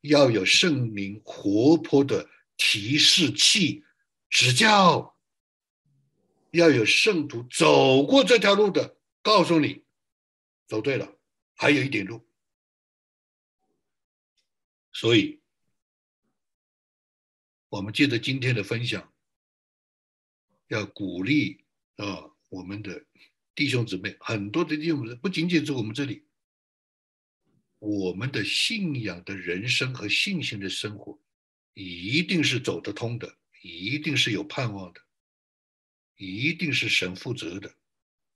[0.00, 3.84] 要有圣灵活泼的提示器
[4.28, 5.16] 指教，
[6.50, 8.96] 要有圣徒走过这条路的。
[9.22, 9.82] 告诉你，
[10.68, 11.18] 走对了，
[11.56, 12.24] 还有一点路，
[14.92, 15.40] 所以，
[17.68, 19.12] 我们借着今天的分享，
[20.68, 21.64] 要鼓励
[21.96, 23.04] 啊，我们的
[23.56, 26.24] 弟兄姊妹，很多的弟兄姊妹，不仅仅是我们这里，
[27.80, 31.20] 我们的信仰的人生和信心的生活，
[31.74, 35.00] 一定是走得通的，一定是有盼望的，
[36.16, 37.74] 一定是神负责的。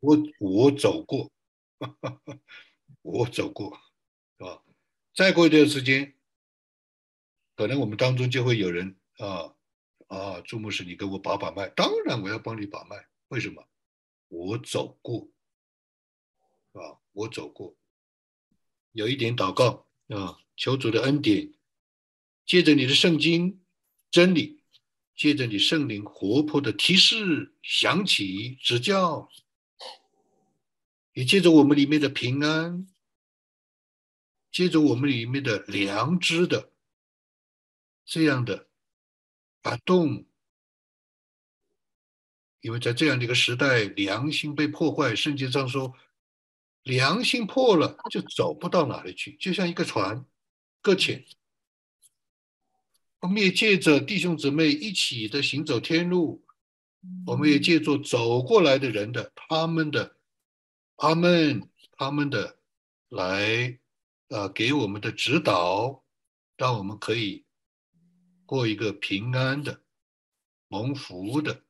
[0.00, 1.30] 我我走过，
[3.02, 3.78] 我走过，
[4.38, 4.62] 是吧？
[5.14, 6.14] 再过一段时间，
[7.54, 9.54] 可能我们当中就会有人啊
[10.06, 11.68] 啊，朱牧师，你给我把把脉。
[11.68, 13.06] 当然，我要帮你把脉。
[13.28, 13.68] 为什么？
[14.28, 15.28] 我走过，
[16.72, 17.76] 啊，我走过。
[18.92, 21.52] 有一点祷告啊，求主的恩典，
[22.46, 23.62] 借着你的圣经
[24.10, 24.59] 真理，
[25.20, 29.28] 借着你圣灵活泼的提示、响起、指教。
[31.12, 32.88] 也借着我们里面的平安，
[34.50, 36.72] 借着我们里面的良知的
[38.06, 38.70] 这样的
[39.60, 40.24] 感动，
[42.62, 45.92] 因为在这样的一个时代，良心被破坏，圣经上说，
[46.84, 50.24] 良心破了就走不到哪里去，就像一个船
[50.80, 51.22] 搁浅。
[53.20, 56.42] 我们也借着弟兄姊妹一起的行走天路，
[57.26, 60.16] 我们也借助走过来的人的他们的
[60.96, 61.68] 他们
[61.98, 62.58] 他们的
[63.10, 63.78] 来，
[64.28, 66.02] 呃，给我们的指导，
[66.56, 67.44] 让我们可以
[68.46, 69.82] 过一个平安的、
[70.68, 71.62] 蒙福的、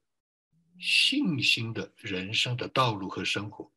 [0.79, 3.73] 信心的人生的道路和生活。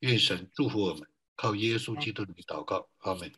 [0.00, 3.32] 愿神祝福我们，靠耶稣基督的祷告，阿门。